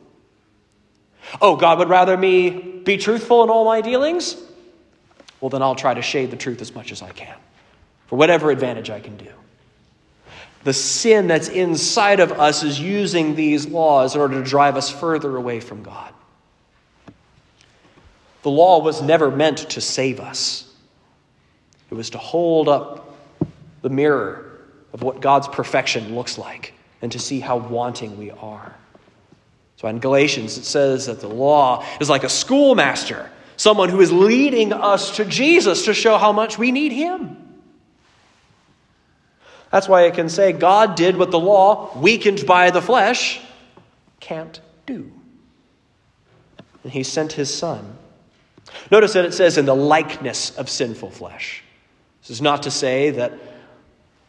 Oh, 1.41 1.55
God 1.55 1.79
would 1.79 1.89
rather 1.89 2.17
me 2.17 2.49
be 2.49 2.97
truthful 2.97 3.43
in 3.43 3.49
all 3.49 3.65
my 3.65 3.81
dealings? 3.81 4.35
Well, 5.39 5.49
then 5.49 5.61
I'll 5.61 5.75
try 5.75 5.93
to 5.93 6.01
shade 6.01 6.31
the 6.31 6.37
truth 6.37 6.61
as 6.61 6.73
much 6.73 6.91
as 6.91 7.01
I 7.01 7.11
can 7.11 7.35
for 8.07 8.17
whatever 8.17 8.51
advantage 8.51 8.89
I 8.89 8.99
can 8.99 9.15
do. 9.17 9.29
The 10.63 10.73
sin 10.73 11.27
that's 11.27 11.47
inside 11.47 12.19
of 12.19 12.33
us 12.33 12.61
is 12.61 12.79
using 12.79 13.35
these 13.35 13.65
laws 13.65 14.15
in 14.15 14.21
order 14.21 14.43
to 14.43 14.47
drive 14.47 14.75
us 14.77 14.89
further 14.89 15.35
away 15.35 15.59
from 15.59 15.81
God. 15.81 16.13
The 18.43 18.51
law 18.51 18.79
was 18.79 19.01
never 19.01 19.31
meant 19.31 19.69
to 19.69 19.81
save 19.81 20.19
us, 20.19 20.71
it 21.89 21.95
was 21.95 22.11
to 22.11 22.17
hold 22.17 22.69
up 22.69 23.15
the 23.81 23.89
mirror 23.89 24.59
of 24.93 25.03
what 25.03 25.21
God's 25.21 25.47
perfection 25.47 26.15
looks 26.15 26.37
like 26.37 26.73
and 27.01 27.11
to 27.11 27.19
see 27.19 27.39
how 27.39 27.57
wanting 27.57 28.17
we 28.17 28.31
are. 28.31 28.75
So 29.81 29.87
in 29.87 29.97
Galatians, 29.97 30.59
it 30.59 30.65
says 30.65 31.07
that 31.07 31.21
the 31.21 31.27
law 31.27 31.83
is 31.99 32.07
like 32.07 32.23
a 32.23 32.29
schoolmaster, 32.29 33.31
someone 33.57 33.89
who 33.89 33.99
is 33.99 34.11
leading 34.11 34.73
us 34.73 35.15
to 35.15 35.25
Jesus 35.25 35.85
to 35.85 35.93
show 35.95 36.19
how 36.19 36.31
much 36.31 36.59
we 36.59 36.71
need 36.71 36.91
him. 36.91 37.35
That's 39.71 39.89
why 39.89 40.03
it 40.03 40.13
can 40.13 40.29
say 40.29 40.51
God 40.51 40.93
did 40.93 41.17
what 41.17 41.31
the 41.31 41.39
law, 41.39 41.97
weakened 41.97 42.45
by 42.45 42.69
the 42.69 42.79
flesh, 42.79 43.41
can't 44.19 44.61
do. 44.85 45.11
And 46.83 46.91
he 46.91 47.01
sent 47.01 47.33
his 47.33 47.51
son. 47.51 47.97
Notice 48.91 49.13
that 49.13 49.25
it 49.25 49.33
says 49.33 49.57
in 49.57 49.65
the 49.65 49.75
likeness 49.75 50.55
of 50.57 50.69
sinful 50.69 51.09
flesh. 51.09 51.63
This 52.21 52.29
is 52.29 52.39
not 52.39 52.61
to 52.63 52.71
say 52.71 53.09
that 53.09 53.33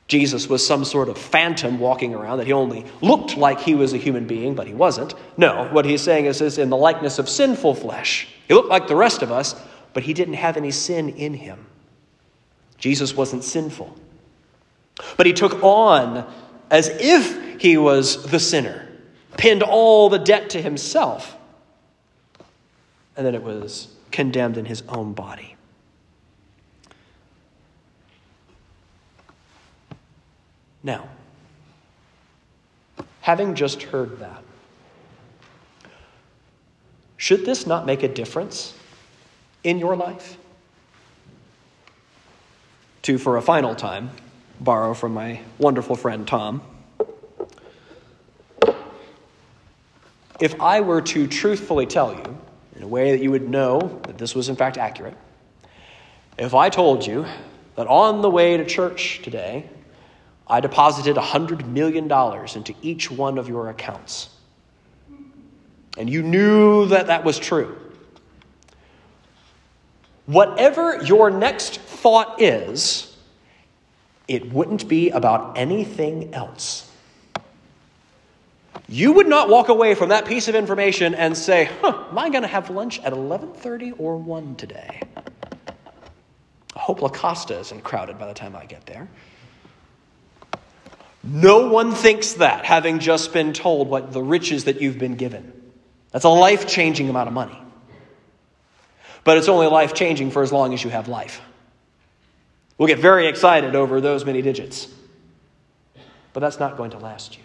Jesus 0.09 0.49
was 0.49 0.67
some 0.67 0.85
sort 0.85 1.09
of 1.09 1.17
phantom 1.17 1.79
walking 1.79 2.15
around, 2.15 2.39
that 2.39 2.47
he 2.47 2.53
only 2.53 2.85
looked 3.01 3.37
like 3.37 3.61
he 3.61 3.75
was 3.75 3.93
a 3.93 3.97
human 3.97 4.27
being, 4.27 4.55
but 4.55 4.67
he 4.67 4.75
wasn't. 4.75 5.15
No, 5.37 5.69
what 5.73 5.85
he's 5.85 6.03
saying 6.03 6.27
is, 6.27 6.41
is 6.41 6.59
in 6.59 6.71
the 6.71 6.77
likeness 6.77 7.19
of 7.19 7.29
sinful 7.29 7.77
flesh. 7.77 8.29
He 8.47 8.55
looked 8.55 8.69
like 8.69 8.89
the 8.89 8.97
rest 8.97 9.23
of 9.23 9.33
us, 9.33 9.55
but 9.95 10.03
he 10.03 10.13
didn't 10.13 10.35
have 10.35 10.57
any 10.57 10.71
sin 10.71 11.11
in 11.11 11.35
him. 11.35 11.67
Jesus 12.79 13.17
wasn't 13.17 13.45
sinful. 13.45 13.97
But 15.17 15.27
he 15.27 15.33
took 15.33 15.63
on 15.63 16.31
as 16.71 16.89
if 16.89 17.61
he 17.61 17.77
was 17.77 18.25
the 18.25 18.41
sinner, 18.41 18.89
pinned 19.37 19.63
all 19.63 20.09
the 20.09 20.19
debt 20.19 20.51
to 20.51 20.61
himself, 20.61 21.37
and 23.17 23.25
then 23.25 23.35
it 23.35 23.43
was 23.43 23.89
condemned 24.11 24.59
in 24.59 24.65
his 24.65 24.83
own 24.89 25.13
body. 25.13 25.52
Now, 30.83 31.09
having 33.21 33.55
just 33.55 33.83
heard 33.85 34.19
that, 34.19 34.43
should 37.17 37.45
this 37.47 37.67
not 37.67 37.87
make 37.87 38.03
a 38.03 38.09
difference 38.09 38.75
in 39.63 39.79
your 39.79 39.95
life? 39.95 40.37
To, 43.03 43.19
for 43.19 43.37
a 43.37 43.43
final 43.43 43.75
time, 43.75 44.11
borrow 44.61 44.95
from 44.95 45.15
my 45.15 45.41
wonderful 45.59 45.97
friend 45.97 46.27
Tom. 46.27 46.63
If 50.41 50.61
I 50.61 50.81
were 50.81 51.01
to 51.03 51.29
truthfully 51.29 51.87
tell 51.87 52.15
you, 52.15 52.39
in 52.75 52.83
a 52.83 52.89
way 52.89 53.13
that 53.13 53.23
you 53.23 53.31
would 53.31 53.49
know 53.49 54.01
that 54.09 54.19
this 54.19 54.35
was 54.35 54.49
in 54.49 54.57
fact 54.57 54.77
accurate, 54.77 55.17
if 56.39 56.55
I 56.55 56.69
told 56.69 57.07
you 57.07 57.25
that 57.77 57.87
on 57.87 58.23
the 58.23 58.31
way 58.31 58.57
to 58.57 58.65
church 58.65 59.21
today, 59.23 59.69
I 60.53 60.61
deposited 60.61 61.17
$100 61.17 61.67
million 61.67 62.13
into 62.55 62.75
each 62.83 63.11
one 63.11 63.39
of 63.39 63.49
your 63.49 63.71
accounts, 63.71 64.29
and 65.97 66.11
you 66.11 66.23
knew 66.23 66.85
that 66.89 67.07
that 67.07 67.25
was 67.25 67.39
true, 67.39 67.75
whatever 70.27 71.03
your 71.05 71.31
next 71.31 71.81
thought 71.81 72.43
is, 72.43 73.17
it 74.29 74.53
wouldn't 74.53 74.91
be 74.91 75.09
about 75.09 75.57
anything 75.57 76.35
else. 76.35 76.93
You 78.91 79.13
would 79.13 79.29
not 79.29 79.49
walk 79.49 79.71
away 79.71 79.95
from 79.95 80.11
that 80.11 80.27
piece 80.27 80.49
of 80.49 80.55
information 80.55 81.15
and 81.15 81.35
say, 81.35 81.71
huh, 81.81 82.05
am 82.11 82.19
I 82.19 82.29
going 82.29 82.43
to 82.43 82.49
have 82.49 82.69
lunch 82.69 83.01
at 83.01 83.15
11.30 83.15 83.95
or 83.99 84.19
1 84.19 84.57
today? 84.57 85.01
I 86.77 86.79
hope 86.79 87.01
La 87.01 87.09
Costa 87.09 87.59
isn't 87.59 87.83
crowded 87.85 88.19
by 88.19 88.27
the 88.27 88.35
time 88.35 88.55
I 88.55 88.67
get 88.67 88.85
there. 88.85 89.09
No 91.25 91.69
one 91.69 91.93
thinks 91.93 92.35
that, 92.35 92.65
having 92.65 92.99
just 92.99 93.33
been 93.33 93.53
told 93.53 93.89
what 93.89 94.13
the 94.13 94.23
riches 94.23 94.65
that 94.65 94.81
you've 94.81 94.99
been 94.99 95.15
given. 95.15 95.53
That's 96.11 96.25
a 96.25 96.29
life 96.29 96.67
changing 96.67 97.09
amount 97.09 97.29
of 97.29 97.35
money. 97.35 97.59
But 99.25 99.39
it's 99.39 99.49
only 99.49 99.69
life 99.69 99.95
changing 99.95 100.33
for 100.33 100.43
as 100.43 100.53
long 100.53 100.75
as 100.75 100.83
you 100.83 100.91
have 100.91 101.07
life. 101.07 101.41
We'll 102.77 102.89
get 102.89 102.99
very 102.99 103.29
excited 103.29 103.77
over 103.77 104.01
those 104.01 104.25
many 104.25 104.43
digits. 104.43 104.89
But 106.33 106.41
that's 106.41 106.59
not 106.59 106.77
going 106.77 106.91
to 106.91 106.99
last 106.99 107.37
you. 107.37 107.45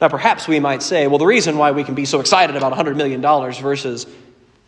Now, 0.00 0.08
perhaps 0.08 0.46
we 0.46 0.60
might 0.60 0.82
say, 0.82 1.06
well, 1.06 1.18
the 1.18 1.26
reason 1.26 1.56
why 1.56 1.70
we 1.70 1.84
can 1.84 1.94
be 1.94 2.04
so 2.04 2.20
excited 2.20 2.56
about 2.56 2.74
$100 2.74 2.96
million 2.96 3.22
versus 3.22 4.06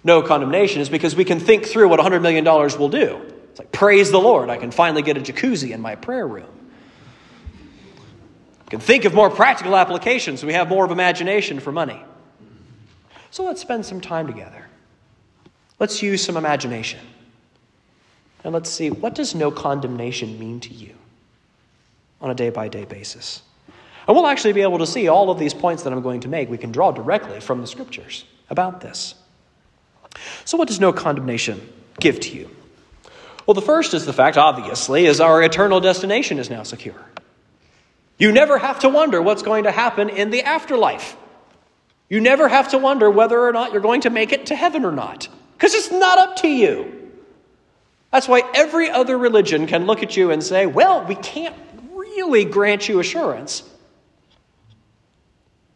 no 0.03 0.23
condemnation 0.23 0.81
is 0.81 0.89
because 0.89 1.15
we 1.15 1.25
can 1.25 1.41
think 1.41 1.67
through 1.67 1.89
what 1.89 2.01
$100 2.01 2.23
million 2.23 2.45
will 2.45 2.89
do. 2.89 3.21
It's 3.57 3.61
like, 3.61 3.73
praise 3.73 4.11
the 4.11 4.21
Lord, 4.21 4.51
I 4.51 4.59
can 4.59 4.71
finally 4.71 5.01
get 5.01 5.17
a 5.17 5.21
jacuzzi 5.21 5.71
in 5.71 5.81
my 5.81 5.95
prayer 5.95 6.29
room. 6.29 6.51
We 8.67 8.69
can 8.69 8.81
think 8.81 9.07
of 9.07 9.15
more 9.15 9.31
practical 9.31 9.75
applications. 9.75 10.45
We 10.45 10.53
have 10.53 10.69
more 10.69 10.85
of 10.85 10.91
imagination 10.91 11.61
for 11.61 11.73
money. 11.73 12.05
So 13.31 13.45
let's 13.45 13.63
spend 13.63 13.87
some 13.87 14.03
time 14.03 14.27
together. 14.27 14.67
Let's 15.79 16.03
use 16.03 16.23
some 16.23 16.37
imagination. 16.37 17.01
And 18.45 18.53
let's 18.53 18.69
see, 18.69 18.91
what 18.91 19.15
does 19.15 19.35
no 19.35 19.51
condemnation 19.51 20.39
mean 20.39 20.61
to 20.61 20.75
you 20.75 20.93
on 22.21 22.31
a 22.31 22.35
day 22.35 22.51
by 22.51 22.69
day 22.69 22.85
basis? 22.85 23.41
And 24.07 24.15
we'll 24.15 24.27
actually 24.27 24.53
be 24.53 24.61
able 24.61 24.81
to 24.81 24.87
see 24.87 25.09
all 25.09 25.31
of 25.31 25.39
these 25.39 25.55
points 25.55 25.83
that 25.85 25.95
I'm 25.95 26.03
going 26.03 26.21
to 26.21 26.29
make. 26.29 26.51
We 26.51 26.59
can 26.59 26.73
draw 26.73 26.91
directly 26.91 27.41
from 27.41 27.63
the 27.63 27.67
scriptures 27.67 28.27
about 28.51 28.83
this. 28.83 29.15
So, 30.45 30.59
what 30.59 30.69
does 30.69 30.79
no 30.79 30.93
condemnation 30.93 31.67
give 31.99 32.21
to 32.21 32.37
you? 32.37 32.51
Well, 33.47 33.55
the 33.55 33.63
first 33.63 33.95
is 33.95 34.05
the 34.05 34.13
fact, 34.13 34.37
obviously, 34.37 35.07
is 35.07 35.21
our 35.21 35.43
eternal 35.43 35.81
destination 35.81 36.39
is 36.39 36.51
now 36.51 36.65
secure. 36.65 37.01
You 38.19 38.33
never 38.33 38.59
have 38.59 38.81
to 38.81 38.89
wonder 38.89 39.23
what's 39.23 39.43
going 39.43 39.65
to 39.65 39.71
happen 39.71 40.09
in 40.09 40.31
the 40.31 40.43
afterlife. 40.43 41.17
You 42.09 42.21
never 42.21 42.49
have 42.49 42.71
to 42.71 42.79
wonder 42.79 43.11
whether 43.11 43.41
or 43.41 43.53
not 43.53 43.73
you're 43.73 43.83
going 43.83 44.03
to 44.03 44.11
make 44.11 44.33
it 44.33 44.47
to 44.47 44.57
heaven 44.57 44.85
or 44.85 44.93
not, 44.93 45.29
because 45.53 45.75
it's 45.75 45.93
not 45.93 46.19
up 46.19 46.37
to 46.37 46.49
you. 46.49 47.11
That's 48.11 48.29
why 48.29 48.43
every 48.55 48.91
other 48.91 49.19
religion 49.19 49.67
can 49.67 49.87
look 49.87 50.03
at 50.03 50.17
you 50.17 50.31
and 50.31 50.43
say, 50.43 50.67
well, 50.67 51.05
we 51.05 51.15
can't 51.17 51.55
really 51.93 52.45
grant 52.45 52.89
you 52.89 52.99
assurance 52.99 53.63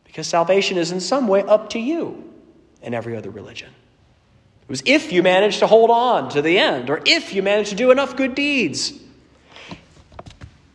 because 0.04 0.26
salvation 0.26 0.76
is 0.76 0.90
in 0.90 1.00
some 1.00 1.28
way 1.28 1.42
up 1.42 1.70
to 1.70 1.78
you 1.78 2.32
in 2.82 2.94
every 2.94 3.16
other 3.16 3.30
religion. 3.30 3.70
It 4.70 4.74
was 4.74 4.82
if 4.86 5.10
you 5.10 5.24
manage 5.24 5.58
to 5.58 5.66
hold 5.66 5.90
on 5.90 6.28
to 6.28 6.42
the 6.42 6.56
end, 6.56 6.90
or 6.90 7.02
if 7.04 7.34
you 7.34 7.42
manage 7.42 7.70
to 7.70 7.74
do 7.74 7.90
enough 7.90 8.14
good 8.14 8.36
deeds. 8.36 8.92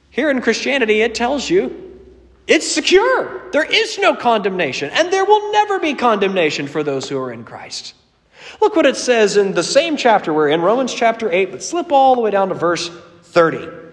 Here 0.09 0.29
in 0.29 0.41
Christianity, 0.41 0.99
it 0.99 1.15
tells 1.15 1.49
you 1.49 1.97
it's 2.45 2.69
secure. 2.69 3.49
There 3.51 3.63
is 3.63 3.97
no 3.97 4.13
condemnation, 4.13 4.89
and 4.89 5.13
there 5.13 5.23
will 5.23 5.49
never 5.53 5.79
be 5.79 5.93
condemnation 5.93 6.67
for 6.67 6.83
those 6.83 7.07
who 7.07 7.17
are 7.17 7.31
in 7.31 7.45
Christ. 7.45 7.93
Look 8.59 8.75
what 8.75 8.85
it 8.85 8.97
says 8.97 9.37
in 9.37 9.53
the 9.53 9.63
same 9.63 9.95
chapter 9.95 10.33
we're 10.33 10.49
in, 10.49 10.61
Romans 10.61 10.93
chapter 10.93 11.31
8, 11.31 11.51
but 11.51 11.63
slip 11.63 11.93
all 11.93 12.15
the 12.15 12.21
way 12.21 12.31
down 12.31 12.49
to 12.49 12.53
verse 12.53 12.89
30. 13.21 13.84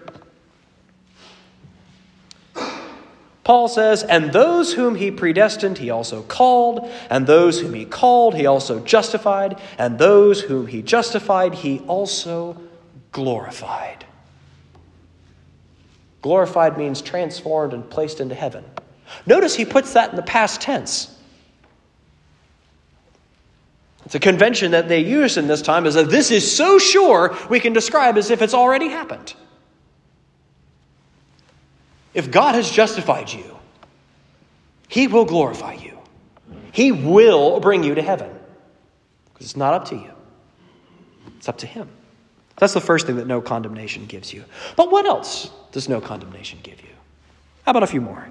Paul 3.43 3.67
says, 3.67 4.03
And 4.03 4.31
those 4.31 4.73
whom 4.73 4.95
he 4.95 5.11
predestined, 5.11 5.77
he 5.77 5.89
also 5.89 6.23
called, 6.23 6.89
and 7.09 7.27
those 7.27 7.59
whom 7.59 7.73
he 7.73 7.85
called, 7.85 8.35
he 8.35 8.45
also 8.45 8.79
justified, 8.79 9.59
and 9.77 9.99
those 9.99 10.41
whom 10.41 10.67
he 10.67 10.81
justified, 10.81 11.53
he 11.53 11.79
also 11.81 12.57
glorified. 13.11 14.05
Glorified 16.21 16.77
means 16.77 17.01
transformed 17.01 17.73
and 17.73 17.89
placed 17.89 18.21
into 18.21 18.33
heaven. 18.33 18.63
Notice 19.25 19.55
he 19.55 19.65
puts 19.65 19.93
that 19.93 20.11
in 20.11 20.15
the 20.15 20.21
past 20.21 20.61
tense. 20.61 21.09
It's 24.05 24.15
a 24.15 24.19
convention 24.19 24.71
that 24.71 24.87
they 24.87 24.99
use 24.99 25.37
in 25.37 25.47
this 25.47 25.61
time 25.61 25.85
is 25.85 25.93
that 25.95 26.09
this 26.09 26.31
is 26.31 26.49
so 26.49 26.77
sure 26.77 27.37
we 27.49 27.59
can 27.59 27.73
describe 27.73 28.17
as 28.17 28.31
if 28.31 28.41
it's 28.41 28.53
already 28.53 28.87
happened. 28.89 29.33
If 32.13 32.31
God 32.31 32.55
has 32.55 32.69
justified 32.69 33.31
you, 33.31 33.57
He 34.87 35.07
will 35.07 35.25
glorify 35.25 35.73
you. 35.73 35.97
He 36.71 36.91
will 36.91 37.59
bring 37.59 37.83
you 37.83 37.95
to 37.95 38.01
heaven. 38.01 38.31
Because 39.33 39.47
it's 39.47 39.57
not 39.57 39.73
up 39.73 39.85
to 39.89 39.95
you, 39.95 40.11
it's 41.37 41.49
up 41.49 41.57
to 41.59 41.67
Him. 41.67 41.89
That's 42.57 42.73
the 42.73 42.81
first 42.81 43.07
thing 43.07 43.15
that 43.15 43.27
no 43.27 43.41
condemnation 43.41 44.05
gives 44.05 44.31
you. 44.31 44.45
But 44.75 44.91
what 44.91 45.05
else 45.05 45.49
does 45.71 45.89
no 45.89 45.99
condemnation 45.99 46.59
give 46.61 46.81
you? 46.81 46.89
How 47.65 47.71
about 47.71 47.83
a 47.83 47.87
few 47.87 48.01
more? 48.01 48.27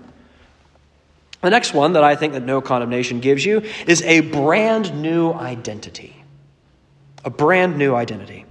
The 1.41 1.51
next 1.51 1.75
one 1.75 1.95
that 1.95 2.05
I 2.05 2.15
think 2.15 2.35
that 2.35 2.45
no 2.45 2.61
condemnation 2.61 3.19
gives 3.19 3.45
you 3.45 3.63
is 3.87 4.01
a 4.03 4.21
brand 4.21 5.03
new 5.03 5.33
identity. 5.33 6.15
A 7.25 7.31
brand 7.31 7.77
new 7.77 7.97
identity. 7.97 8.47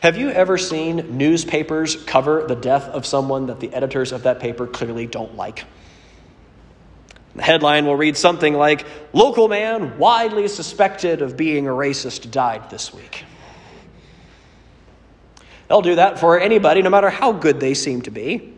Have 0.00 0.16
you 0.16 0.30
ever 0.30 0.58
seen 0.58 1.18
newspapers 1.18 1.96
cover 2.04 2.46
the 2.46 2.54
death 2.54 2.84
of 2.84 3.06
someone 3.06 3.46
that 3.46 3.60
the 3.60 3.72
editors 3.74 4.12
of 4.12 4.22
that 4.24 4.40
paper 4.40 4.66
clearly 4.66 5.06
don't 5.06 5.36
like? 5.36 5.64
The 7.34 7.42
headline 7.42 7.84
will 7.84 7.96
read 7.96 8.16
something 8.16 8.54
like 8.54 8.86
Local 9.12 9.48
man 9.48 9.98
widely 9.98 10.48
suspected 10.48 11.20
of 11.20 11.36
being 11.36 11.66
a 11.66 11.70
racist 11.70 12.30
died 12.30 12.70
this 12.70 12.94
week. 12.94 13.24
They'll 15.68 15.82
do 15.82 15.96
that 15.96 16.18
for 16.18 16.38
anybody, 16.40 16.80
no 16.80 16.90
matter 16.90 17.10
how 17.10 17.32
good 17.32 17.60
they 17.60 17.74
seem 17.74 18.02
to 18.02 18.10
be. 18.10 18.54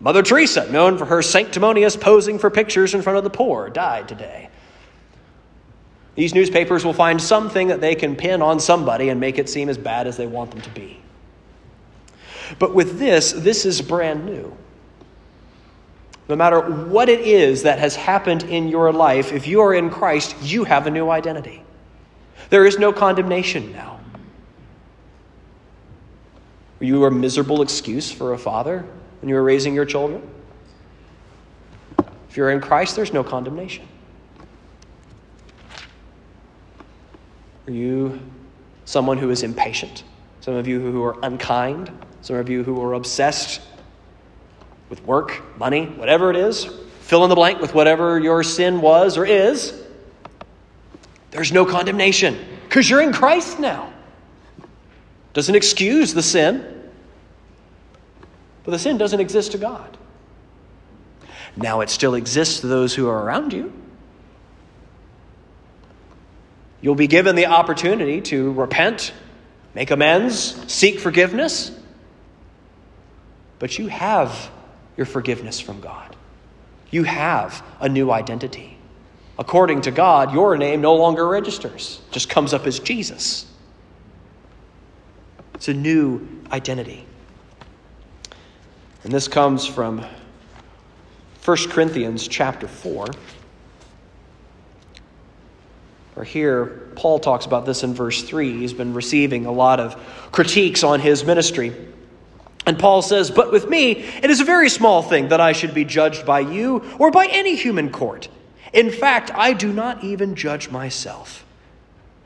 Mother 0.00 0.22
Teresa, 0.22 0.70
known 0.70 0.98
for 0.98 1.06
her 1.06 1.22
sanctimonious 1.22 1.96
posing 1.96 2.38
for 2.38 2.50
pictures 2.50 2.94
in 2.94 3.02
front 3.02 3.18
of 3.18 3.24
the 3.24 3.30
poor, 3.30 3.68
died 3.70 4.08
today. 4.08 4.48
These 6.14 6.34
newspapers 6.34 6.84
will 6.84 6.92
find 6.92 7.20
something 7.20 7.68
that 7.68 7.80
they 7.80 7.94
can 7.94 8.14
pin 8.14 8.40
on 8.40 8.60
somebody 8.60 9.08
and 9.08 9.18
make 9.18 9.38
it 9.38 9.48
seem 9.48 9.68
as 9.68 9.76
bad 9.76 10.06
as 10.06 10.16
they 10.16 10.26
want 10.26 10.50
them 10.52 10.60
to 10.60 10.70
be. 10.70 11.00
But 12.58 12.74
with 12.74 12.98
this, 12.98 13.32
this 13.32 13.64
is 13.64 13.80
brand 13.80 14.24
new. 14.24 14.56
No 16.28 16.36
matter 16.36 16.60
what 16.60 17.08
it 17.08 17.20
is 17.20 17.62
that 17.64 17.78
has 17.78 17.96
happened 17.96 18.44
in 18.44 18.68
your 18.68 18.92
life, 18.92 19.32
if 19.32 19.46
you 19.46 19.60
are 19.60 19.74
in 19.74 19.90
Christ, 19.90 20.36
you 20.40 20.64
have 20.64 20.86
a 20.86 20.90
new 20.90 21.10
identity. 21.10 21.62
There 22.50 22.64
is 22.64 22.78
no 22.78 22.92
condemnation 22.92 23.72
now. 23.72 24.00
Were 26.78 26.86
you 26.86 27.04
a 27.04 27.10
miserable 27.10 27.62
excuse 27.62 28.10
for 28.10 28.32
a 28.32 28.38
father 28.38 28.86
when 29.20 29.28
you 29.28 29.34
were 29.34 29.42
raising 29.42 29.74
your 29.74 29.84
children? 29.84 30.22
If 32.28 32.36
you're 32.36 32.50
in 32.50 32.60
Christ, 32.60 32.96
there's 32.96 33.12
no 33.12 33.24
condemnation. 33.24 33.86
Are 37.66 37.72
you 37.72 38.20
someone 38.84 39.18
who 39.18 39.30
is 39.30 39.42
impatient? 39.42 40.04
Some 40.40 40.54
of 40.54 40.66
you 40.66 40.80
who 40.80 41.02
are 41.04 41.16
unkind? 41.22 41.90
Some 42.20 42.36
of 42.36 42.48
you 42.48 42.62
who 42.62 42.82
are 42.82 42.94
obsessed 42.94 43.60
with 44.90 45.02
work, 45.04 45.42
money, 45.58 45.86
whatever 45.86 46.30
it 46.30 46.36
is? 46.36 46.68
Fill 47.00 47.24
in 47.24 47.30
the 47.30 47.34
blank 47.34 47.60
with 47.60 47.74
whatever 47.74 48.18
your 48.18 48.42
sin 48.42 48.80
was 48.80 49.16
or 49.16 49.24
is. 49.24 49.80
There's 51.30 51.52
no 51.52 51.64
condemnation 51.64 52.38
because 52.68 52.88
you're 52.88 53.02
in 53.02 53.12
Christ 53.12 53.58
now. 53.58 53.92
Doesn't 55.32 55.54
excuse 55.54 56.14
the 56.14 56.22
sin, 56.22 56.90
but 58.62 58.70
the 58.70 58.78
sin 58.78 58.98
doesn't 58.98 59.20
exist 59.20 59.52
to 59.52 59.58
God. 59.58 59.96
Now 61.56 61.80
it 61.80 61.90
still 61.90 62.14
exists 62.14 62.60
to 62.60 62.66
those 62.66 62.94
who 62.94 63.08
are 63.08 63.24
around 63.24 63.52
you. 63.52 63.72
You'll 66.84 66.94
be 66.94 67.06
given 67.06 67.34
the 67.34 67.46
opportunity 67.46 68.20
to 68.20 68.52
repent, 68.52 69.14
make 69.72 69.90
amends, 69.90 70.70
seek 70.70 71.00
forgiveness. 71.00 71.72
But 73.58 73.78
you 73.78 73.86
have 73.86 74.50
your 74.94 75.06
forgiveness 75.06 75.58
from 75.58 75.80
God. 75.80 76.14
You 76.90 77.04
have 77.04 77.64
a 77.80 77.88
new 77.88 78.10
identity. 78.10 78.76
According 79.38 79.80
to 79.80 79.92
God, 79.92 80.34
your 80.34 80.58
name 80.58 80.82
no 80.82 80.94
longer 80.94 81.26
registers, 81.26 82.02
just 82.10 82.28
comes 82.28 82.52
up 82.52 82.66
as 82.66 82.78
Jesus. 82.80 83.46
It's 85.54 85.68
a 85.68 85.74
new 85.74 86.28
identity. 86.52 87.06
And 89.04 89.10
this 89.10 89.26
comes 89.26 89.64
from 89.64 90.04
1 91.46 91.56
Corinthians 91.70 92.28
chapter 92.28 92.68
4. 92.68 93.06
Or 96.16 96.24
here, 96.24 96.66
Paul 96.94 97.18
talks 97.18 97.44
about 97.44 97.66
this 97.66 97.82
in 97.82 97.94
verse 97.94 98.22
3. 98.22 98.58
He's 98.58 98.72
been 98.72 98.94
receiving 98.94 99.46
a 99.46 99.52
lot 99.52 99.80
of 99.80 99.96
critiques 100.30 100.84
on 100.84 101.00
his 101.00 101.24
ministry. 101.24 101.74
And 102.66 102.78
Paul 102.78 103.02
says, 103.02 103.30
But 103.30 103.52
with 103.52 103.68
me, 103.68 103.92
it 103.92 104.30
is 104.30 104.40
a 104.40 104.44
very 104.44 104.68
small 104.68 105.02
thing 105.02 105.28
that 105.28 105.40
I 105.40 105.52
should 105.52 105.74
be 105.74 105.84
judged 105.84 106.24
by 106.24 106.40
you 106.40 106.84
or 106.98 107.10
by 107.10 107.26
any 107.26 107.56
human 107.56 107.90
court. 107.90 108.28
In 108.72 108.90
fact, 108.90 109.30
I 109.34 109.52
do 109.52 109.72
not 109.72 110.04
even 110.04 110.34
judge 110.34 110.70
myself. 110.70 111.44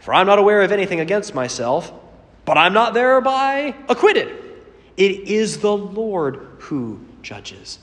For 0.00 0.14
I'm 0.14 0.26
not 0.26 0.38
aware 0.38 0.62
of 0.62 0.72
anything 0.72 1.00
against 1.00 1.34
myself, 1.34 1.92
but 2.44 2.56
I'm 2.56 2.72
not 2.72 2.94
thereby 2.94 3.74
acquitted. 3.88 4.28
It 4.96 5.28
is 5.28 5.58
the 5.58 5.76
Lord 5.76 6.46
who 6.58 7.00
judges 7.22 7.78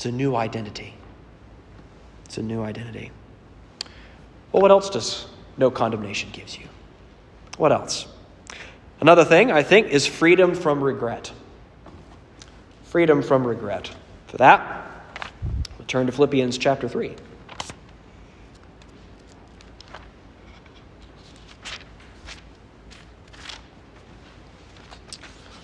It's 0.00 0.06
a 0.06 0.12
new 0.12 0.34
identity. 0.34 0.94
It's 2.24 2.38
a 2.38 2.42
new 2.42 2.62
identity. 2.62 3.10
Well, 4.50 4.62
what 4.62 4.70
else 4.70 4.88
does 4.88 5.26
no 5.58 5.70
condemnation 5.70 6.30
gives 6.32 6.58
you? 6.58 6.68
What 7.58 7.70
else? 7.70 8.06
Another 9.02 9.26
thing, 9.26 9.52
I 9.52 9.62
think, 9.62 9.88
is 9.88 10.06
freedom 10.06 10.54
from 10.54 10.82
regret. 10.82 11.30
Freedom 12.84 13.22
from 13.22 13.46
regret. 13.46 13.94
For 14.28 14.38
that, 14.38 14.90
we'll 15.76 15.86
turn 15.86 16.06
to 16.06 16.12
Philippians 16.12 16.56
chapter 16.56 16.88
3. 16.88 17.14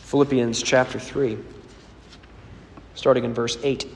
Philippians 0.02 0.62
chapter 0.62 0.98
3, 0.98 1.38
starting 2.94 3.24
in 3.24 3.32
verse 3.32 3.56
8. 3.62 3.95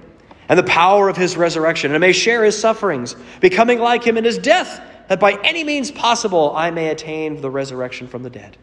and 0.51 0.59
the 0.59 0.63
power 0.63 1.07
of 1.07 1.15
his 1.15 1.37
resurrection, 1.37 1.93
and 1.93 2.01
may 2.01 2.11
share 2.11 2.43
his 2.43 2.59
sufferings, 2.59 3.15
becoming 3.39 3.79
like 3.79 4.03
him 4.03 4.17
in 4.17 4.25
his 4.25 4.37
death, 4.37 4.81
that 5.07 5.17
by 5.17 5.39
any 5.45 5.63
means 5.63 5.89
possible 5.91 6.53
I 6.53 6.71
may 6.71 6.89
attain 6.89 7.39
the 7.39 7.49
resurrection 7.49 8.05
from 8.05 8.21
the 8.21 8.29
dead. 8.29 8.57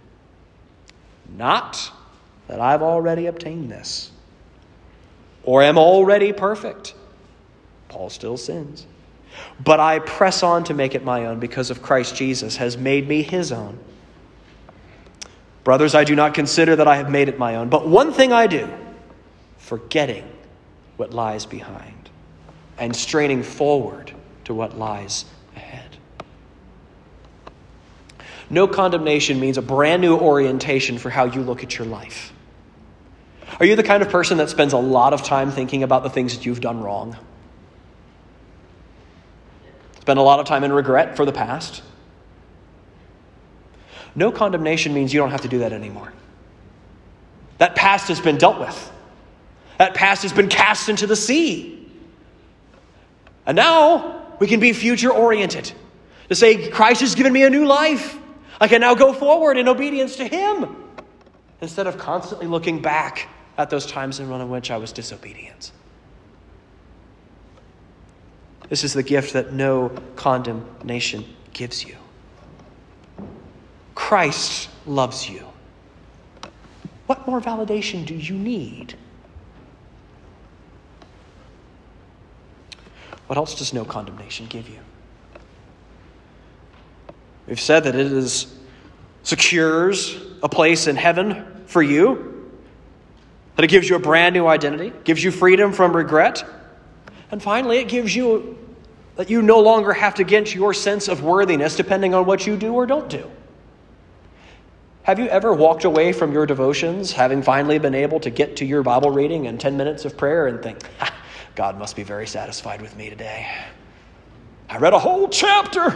Not 1.35 1.91
that 2.47 2.61
I've 2.61 2.83
already 2.83 3.25
obtained 3.25 3.71
this 3.71 4.11
or 5.45 5.63
am 5.63 5.79
already 5.79 6.35
perfect. 6.35 6.93
Paul 7.89 8.11
still 8.11 8.37
sins. 8.37 8.87
But 9.65 9.81
I 9.81 10.01
press 10.01 10.43
on 10.43 10.65
to 10.65 10.75
make 10.75 10.95
it 10.95 11.05
my 11.05 11.25
own 11.25 11.41
because 11.41 11.71
of 11.71 11.81
Christ 11.81 12.15
Jesus 12.15 12.59
has 12.59 12.77
made 12.77 13.09
me 13.09 13.23
his 13.23 13.51
own. 13.51 13.79
Brothers, 15.65 15.95
I 15.95 16.05
do 16.05 16.15
not 16.15 16.35
consider 16.35 16.77
that 16.77 16.87
I 16.87 16.97
have 16.97 17.11
made 17.11 17.31
it 17.31 17.39
my 17.39 17.55
own, 17.55 17.71
but 17.71 17.89
one 17.89 18.13
thing 18.13 18.31
I 18.31 18.47
do, 18.47 18.69
forgetting 19.57 20.31
what 20.99 21.15
lies 21.15 21.47
behind 21.47 22.11
and 22.77 22.95
straining 22.95 23.43
forward 23.43 24.13
to 24.45 24.53
what 24.53 24.77
lies 24.77 25.25
ahead. 25.57 25.97
No 28.51 28.67
condemnation 28.67 29.41
means 29.41 29.59
a 29.59 29.63
brand 29.63 30.03
new 30.03 30.17
orientation 30.17 30.99
for 30.99 31.09
how 31.09 31.25
you 31.25 31.41
look 31.41 31.63
at 31.63 31.79
your 31.79 31.87
life. 31.87 32.33
Are 33.61 33.67
you 33.67 33.77
the 33.77 33.83
kind 33.83 34.03
of 34.03 34.11
person 34.11 34.39
that 34.39 34.51
spends 34.51 34.73
a 34.73 34.79
lot 34.79 35.13
of 35.13 35.23
time 35.23 35.51
thinking 35.51 35.83
about 35.83 36.03
the 36.03 36.11
things 36.11 36.37
that 36.37 36.45
you've 36.45 36.61
done 36.61 36.81
wrong? 36.81 37.17
Spend 40.01 40.19
a 40.19 40.23
lot 40.23 40.41
of 40.41 40.47
time 40.47 40.65
in 40.65 40.73
regret 40.73 41.17
for 41.17 41.25
the 41.25 41.33
past? 41.33 41.83
No 44.15 44.33
condemnation 44.33 44.95
means 44.95 45.13
you 45.13 45.21
don't 45.21 45.31
have 45.31 45.43
to 45.43 45.49
do 45.49 45.61
that 45.61 45.73
anymore. 45.73 46.13
That 47.59 47.77
past 47.77 48.09
has 48.09 48.21
been 48.21 48.39
dealt 48.39 48.59
with. 48.59 48.93
That 49.79 49.95
past 49.95 50.23
has 50.23 50.33
been 50.33 50.49
cast 50.49 50.89
into 50.89 51.07
the 51.07 51.17
sea. 51.17 51.91
And 53.47 53.57
now 53.57 54.37
we 54.39 54.47
can 54.47 54.61
be 54.61 54.73
future 54.73 55.11
oriented. 55.11 55.73
To 56.29 56.35
say, 56.35 56.69
Christ 56.69 57.01
has 57.01 57.15
given 57.15 57.33
me 57.33 57.45
a 57.45 57.51
new 57.51 57.65
life. 57.65 58.19
I 58.61 58.69
can 58.69 58.81
now 58.81 58.95
go 58.95 59.13
forward 59.13 59.57
in 59.57 59.69
obedience 59.69 60.17
to 60.17 60.27
Him. 60.27 60.77
Instead 61.61 61.87
of 61.87 61.97
constantly 61.97 62.47
looking 62.47 62.83
back 62.83 63.29
at 63.57 63.71
those 63.71 63.87
times 63.87 64.21
in 64.21 64.51
which 64.51 64.71
I 64.71 64.77
was 64.77 64.93
disobedient. 64.93 65.73
This 68.69 68.85
is 68.85 68.93
the 68.93 69.03
gift 69.03 69.33
that 69.33 69.53
no 69.53 69.91
condemnation 70.17 71.25
gives 71.53 71.85
you. 71.85 71.97
Christ 73.95 74.69
loves 74.87 75.29
you. 75.29 75.47
What 77.07 77.27
more 77.27 77.41
validation 77.41 78.05
do 78.05 78.15
you 78.15 78.35
need? 78.35 78.95
What 83.29 83.37
else 83.37 83.55
does 83.55 83.73
no 83.73 83.85
condemnation 83.85 84.47
give 84.47 84.69
you? 84.69 84.79
We've 87.47 87.61
said 87.61 87.85
that 87.85 87.95
it 87.95 88.11
is 88.11 88.55
secures 89.23 90.21
a 90.43 90.49
place 90.49 90.87
in 90.87 90.97
heaven 90.97 91.65
for 91.67 91.83
you, 91.83 92.51
that 93.57 93.65
it 93.65 93.69
gives 93.69 93.89
you 93.89 93.97
a 93.97 93.99
brand 93.99 94.35
new 94.35 94.47
identity, 94.47 94.93
gives 95.05 95.23
you 95.23 95.31
freedom 95.31 95.73
from 95.73 95.95
regret, 95.95 96.45
and 97.31 97.43
finally, 97.43 97.79
it 97.79 97.89
gives 97.89 98.17
you 98.17 98.57
that 99.17 99.29
you 99.29 99.43
no 99.43 99.61
longer 99.61 99.93
have 99.93 100.15
to 100.15 100.25
get 100.25 100.55
your 100.55 100.73
sense 100.73 101.09
of 101.09 101.23
worthiness 101.23 101.77
depending 101.77 102.15
on 102.15 102.25
what 102.25 102.47
you 102.47 102.57
do 102.57 102.73
or 102.73 102.87
don't 102.87 103.11
do. 103.11 103.31
Have 105.03 105.19
you 105.19 105.27
ever 105.27 105.53
walked 105.53 105.85
away 105.85 106.13
from 106.13 106.33
your 106.33 106.47
devotions, 106.47 107.13
having 107.13 107.43
finally 107.43 107.79
been 107.79 107.95
able 107.95 108.21
to 108.21 108.31
get 108.31 108.57
to 108.57 108.65
your 108.65 108.83
Bible 108.83 109.11
reading 109.11 109.47
and 109.47 109.61
10 109.61 109.77
minutes 109.77 110.05
of 110.05 110.17
prayer, 110.17 110.47
and 110.47 110.63
think, 110.63 110.79
ah, 111.01 111.13
God 111.59 111.77
must 111.77 111.97
be 111.97 112.05
very 112.05 112.29
satisfied 112.29 112.81
with 112.81 112.97
me 112.97 113.11
today? 113.11 113.45
I 114.71 114.79
read 114.79 114.93
a 114.93 114.99
whole 115.01 115.27
chapter. 115.29 115.93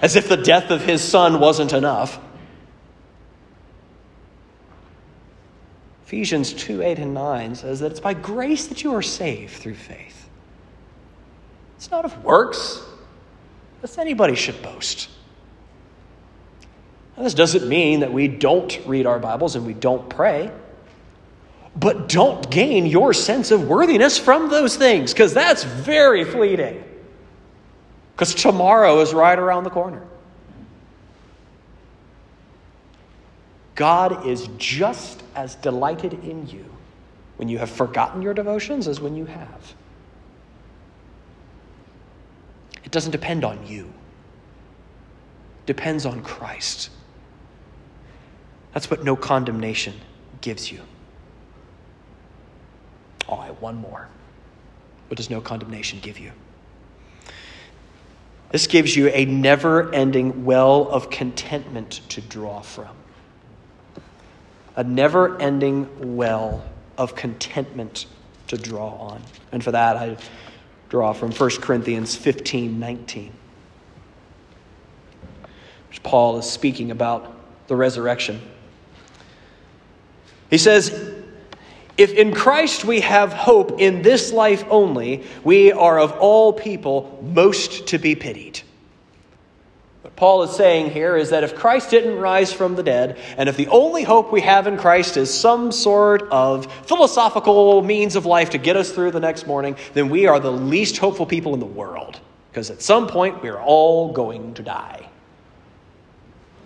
As 0.00 0.14
if 0.14 0.28
the 0.28 0.36
death 0.36 0.70
of 0.70 0.84
his 0.84 1.02
son 1.02 1.40
wasn't 1.40 1.72
enough. 1.72 2.20
Ephesians 6.06 6.52
2 6.52 6.80
8 6.80 7.00
and 7.00 7.12
9 7.12 7.56
says 7.56 7.80
that 7.80 7.90
it's 7.90 7.98
by 7.98 8.14
grace 8.14 8.68
that 8.68 8.84
you 8.84 8.94
are 8.94 9.02
saved 9.02 9.54
through 9.54 9.74
faith. 9.74 10.28
It's 11.76 11.90
not 11.90 12.04
of 12.04 12.22
works, 12.22 12.84
lest 13.82 13.98
anybody 13.98 14.36
should 14.36 14.62
boast. 14.62 15.10
Now, 17.16 17.24
this 17.24 17.34
doesn't 17.34 17.68
mean 17.68 17.98
that 17.98 18.12
we 18.12 18.28
don't 18.28 18.78
read 18.86 19.06
our 19.06 19.18
Bibles 19.18 19.56
and 19.56 19.66
we 19.66 19.74
don't 19.74 20.08
pray, 20.08 20.52
but 21.76 22.08
don't 22.08 22.50
gain 22.50 22.86
your 22.86 23.12
sense 23.12 23.50
of 23.50 23.68
worthiness 23.68 24.18
from 24.18 24.48
those 24.50 24.76
things, 24.76 25.12
because 25.12 25.32
that's 25.32 25.64
very 25.64 26.24
fleeting. 26.24 26.84
Because 28.14 28.34
tomorrow 28.34 29.00
is 29.00 29.14
right 29.14 29.38
around 29.38 29.64
the 29.64 29.70
corner. 29.70 30.02
God 33.74 34.26
is 34.26 34.48
just 34.58 35.22
as 35.34 35.54
delighted 35.54 36.12
in 36.24 36.46
you 36.48 36.66
when 37.36 37.48
you 37.48 37.56
have 37.56 37.70
forgotten 37.70 38.20
your 38.20 38.34
devotions 38.34 38.86
as 38.86 39.00
when 39.00 39.16
you 39.16 39.24
have. 39.24 39.74
It 42.84 42.90
doesn't 42.90 43.12
depend 43.12 43.44
on 43.44 43.66
you. 43.66 43.84
It 43.84 45.66
depends 45.66 46.04
on 46.04 46.22
Christ. 46.22 46.90
That's 48.74 48.90
what 48.90 49.02
no 49.02 49.16
condemnation 49.16 49.94
gives 50.42 50.70
you. 50.70 50.80
Oh, 53.30 53.36
I 53.36 53.50
one 53.52 53.76
more. 53.76 54.08
What 55.08 55.16
does 55.16 55.30
no 55.30 55.40
condemnation 55.40 56.00
give 56.00 56.18
you? 56.18 56.32
This 58.50 58.66
gives 58.66 58.96
you 58.96 59.08
a 59.08 59.24
never 59.24 59.92
ending 59.94 60.44
well 60.44 60.88
of 60.90 61.08
contentment 61.08 62.00
to 62.08 62.20
draw 62.20 62.60
from. 62.60 62.88
A 64.74 64.82
never 64.82 65.40
ending 65.40 66.16
well 66.16 66.64
of 66.98 67.14
contentment 67.14 68.06
to 68.48 68.58
draw 68.58 68.88
on. 68.96 69.22
And 69.52 69.62
for 69.62 69.70
that, 69.70 69.96
I 69.96 70.16
draw 70.88 71.12
from 71.12 71.30
1 71.30 71.50
Corinthians 71.60 72.16
15 72.16 72.80
19, 72.80 73.32
which 75.88 76.02
Paul 76.02 76.38
is 76.38 76.50
speaking 76.50 76.90
about 76.90 77.36
the 77.68 77.76
resurrection. 77.76 78.40
He 80.50 80.58
says, 80.58 80.90
If 82.00 82.14
in 82.14 82.32
Christ 82.32 82.86
we 82.86 83.00
have 83.00 83.30
hope 83.34 83.78
in 83.78 84.00
this 84.00 84.32
life 84.32 84.64
only, 84.70 85.22
we 85.44 85.70
are 85.70 86.00
of 86.00 86.12
all 86.12 86.50
people 86.50 87.22
most 87.22 87.88
to 87.88 87.98
be 87.98 88.14
pitied. 88.14 88.62
What 90.00 90.16
Paul 90.16 90.42
is 90.44 90.52
saying 90.52 90.92
here 90.92 91.14
is 91.18 91.28
that 91.28 91.44
if 91.44 91.54
Christ 91.54 91.90
didn't 91.90 92.16
rise 92.16 92.54
from 92.54 92.74
the 92.74 92.82
dead, 92.82 93.18
and 93.36 93.50
if 93.50 93.58
the 93.58 93.68
only 93.68 94.02
hope 94.02 94.32
we 94.32 94.40
have 94.40 94.66
in 94.66 94.78
Christ 94.78 95.18
is 95.18 95.30
some 95.30 95.70
sort 95.70 96.22
of 96.30 96.72
philosophical 96.86 97.82
means 97.82 98.16
of 98.16 98.24
life 98.24 98.48
to 98.48 98.58
get 98.58 98.78
us 98.78 98.90
through 98.90 99.10
the 99.10 99.20
next 99.20 99.46
morning, 99.46 99.76
then 99.92 100.08
we 100.08 100.26
are 100.26 100.40
the 100.40 100.50
least 100.50 100.96
hopeful 100.96 101.26
people 101.26 101.52
in 101.52 101.60
the 101.60 101.66
world. 101.66 102.18
Because 102.50 102.70
at 102.70 102.80
some 102.80 103.08
point, 103.08 103.42
we're 103.42 103.60
all 103.60 104.10
going 104.10 104.54
to 104.54 104.62
die. 104.62 105.06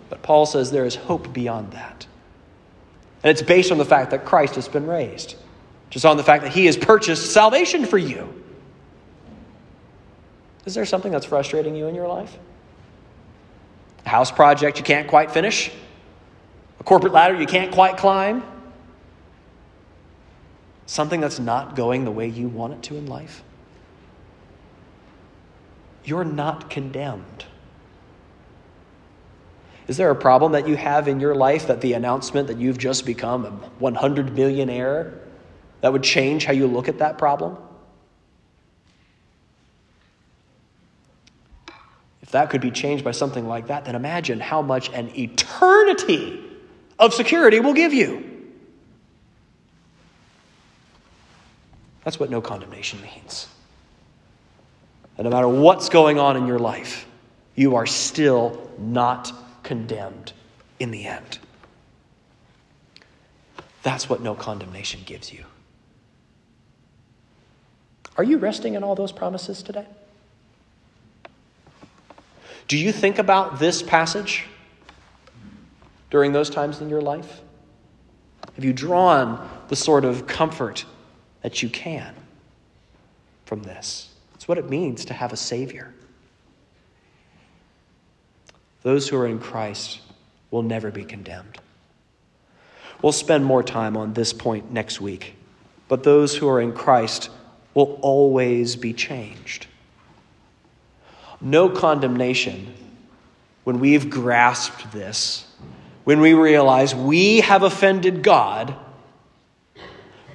But 0.09 0.23
Paul 0.23 0.45
says 0.45 0.71
there 0.71 0.85
is 0.85 0.95
hope 0.95 1.33
beyond 1.33 1.73
that. 1.73 2.07
And 3.25 3.31
it's 3.31 3.41
based 3.41 3.71
on 3.71 3.79
the 3.79 3.85
fact 3.85 4.11
that 4.11 4.23
Christ 4.23 4.53
has 4.53 4.67
been 4.67 4.85
raised, 4.85 5.35
just 5.89 6.05
on 6.05 6.15
the 6.15 6.23
fact 6.23 6.43
that 6.43 6.51
he 6.51 6.67
has 6.67 6.77
purchased 6.77 7.33
salvation 7.33 7.83
for 7.83 7.97
you. 7.97 8.31
Is 10.65 10.75
there 10.75 10.85
something 10.85 11.11
that's 11.11 11.25
frustrating 11.25 11.75
you 11.75 11.87
in 11.87 11.95
your 11.95 12.07
life? 12.07 12.37
A 14.05 14.09
house 14.09 14.31
project 14.31 14.77
you 14.77 14.83
can't 14.83 15.07
quite 15.07 15.31
finish? 15.31 15.71
A 16.79 16.83
corporate 16.83 17.13
ladder 17.13 17.33
you 17.33 17.47
can't 17.47 17.71
quite 17.71 17.97
climb? 17.97 18.43
Something 20.85 21.19
that's 21.19 21.39
not 21.39 21.75
going 21.75 22.05
the 22.05 22.11
way 22.11 22.27
you 22.27 22.47
want 22.47 22.73
it 22.73 22.83
to 22.83 22.95
in 22.95 23.07
life? 23.07 23.43
You're 26.03 26.23
not 26.23 26.69
condemned. 26.69 27.45
Is 29.87 29.97
there 29.97 30.09
a 30.09 30.15
problem 30.15 30.53
that 30.53 30.67
you 30.67 30.75
have 30.75 31.07
in 31.07 31.19
your 31.19 31.35
life 31.35 31.67
that 31.67 31.81
the 31.81 31.93
announcement 31.93 32.47
that 32.47 32.57
you've 32.57 32.77
just 32.77 33.05
become 33.05 33.45
a 33.45 33.51
100 33.51 34.35
millionaire 34.35 35.13
that 35.81 35.93
would 35.93 36.03
change 36.03 36.45
how 36.45 36.53
you 36.53 36.65
look 36.65 36.87
at 36.87 36.99
that 36.99 37.17
problem? 37.17 37.57
If 42.23 42.31
that 42.31 42.49
could 42.49 42.61
be 42.61 42.71
changed 42.71 43.03
by 43.03 43.11
something 43.11 43.47
like 43.47 43.67
that, 43.67 43.85
then 43.85 43.93
imagine 43.93 44.39
how 44.39 44.63
much 44.63 44.89
an 44.89 45.11
eternity 45.15 46.43
of 46.97 47.13
security 47.13 47.59
will 47.59 47.75
give 47.75 47.93
you. 47.93 48.31
That's 52.03 52.19
what 52.19 52.31
no 52.31 52.41
condemnation 52.41 52.99
means. 53.01 53.47
And 55.17 55.25
no 55.25 55.31
matter 55.31 55.47
what's 55.47 55.89
going 55.89 56.17
on 56.17 56.35
in 56.35 56.47
your 56.47 56.59
life, 56.59 57.07
you 57.55 57.75
are 57.75 57.85
still 57.85 58.71
not 58.79 59.31
condemned 59.65 60.31
in 60.79 60.91
the 60.91 61.05
end. 61.05 61.39
That's 63.83 64.07
what 64.07 64.21
no 64.21 64.33
condemnation 64.35 65.01
gives 65.05 65.33
you. 65.33 65.43
Are 68.17 68.23
you 68.23 68.37
resting 68.37 68.75
in 68.75 68.83
all 68.83 68.95
those 68.95 69.11
promises 69.11 69.61
today? 69.61 69.85
Do 72.67 72.77
you 72.77 72.91
think 72.91 73.19
about 73.19 73.59
this 73.59 73.83
passage 73.83 74.45
during 76.09 76.31
those 76.31 76.49
times 76.49 76.79
in 76.79 76.89
your 76.89 77.01
life? 77.01 77.41
Have 78.55 78.63
you 78.63 78.71
drawn 78.71 79.47
the 79.67 79.75
sort 79.75 80.05
of 80.05 80.27
comfort 80.27 80.85
that 81.41 81.61
you 81.61 81.69
can 81.69 82.15
from 83.45 83.63
this? 83.63 84.09
It's 84.35 84.47
what 84.47 84.57
it 84.57 84.69
means 84.69 85.05
to 85.05 85.13
have 85.13 85.33
a 85.33 85.37
Savior. 85.37 85.93
Those 88.85 89.09
who 89.09 89.17
are 89.17 89.25
in 89.25 89.39
Christ 89.39 89.99
will 90.51 90.61
never 90.61 90.91
be 90.91 91.03
condemned. 91.03 91.57
We'll 93.01 93.13
spend 93.13 93.43
more 93.43 93.63
time 93.63 93.97
on 93.97 94.13
this 94.13 94.31
point 94.31 94.71
next 94.71 95.01
week, 95.01 95.33
but 95.87 96.03
those 96.03 96.35
who 96.35 96.47
are 96.47 96.61
in 96.61 96.71
Christ 96.71 97.31
will 97.73 97.97
always 98.03 98.75
be 98.75 98.93
changed. 98.93 99.65
No 101.41 101.67
condemnation 101.67 102.75
when 103.63 103.79
we've 103.79 104.07
grasped 104.07 104.91
this, 104.91 105.47
when 106.03 106.21
we 106.21 106.35
realize 106.35 106.93
we 106.93 107.41
have 107.41 107.63
offended 107.63 108.21
God, 108.21 108.75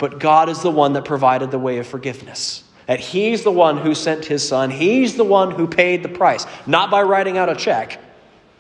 but 0.01 0.19
God 0.19 0.49
is 0.49 0.61
the 0.61 0.73
one 0.73 0.95
that 0.95 1.05
provided 1.05 1.53
the 1.53 1.59
way 1.61 1.79
of 1.79 1.87
forgiveness 1.87 2.65
that 2.89 2.99
He's 2.99 3.45
the 3.45 3.53
one 3.53 3.77
who 3.77 3.95
sent 3.95 4.25
His 4.25 4.49
Son, 4.49 4.69
He's 4.69 5.17
the 5.17 5.23
one 5.23 5.53
who 5.53 5.69
paid 5.69 6.03
the 6.03 6.09
price, 6.09 6.45
not 6.67 6.91
by 6.91 7.03
writing 7.03 7.39
out 7.39 7.49
a 7.49 7.55
check, 7.55 8.01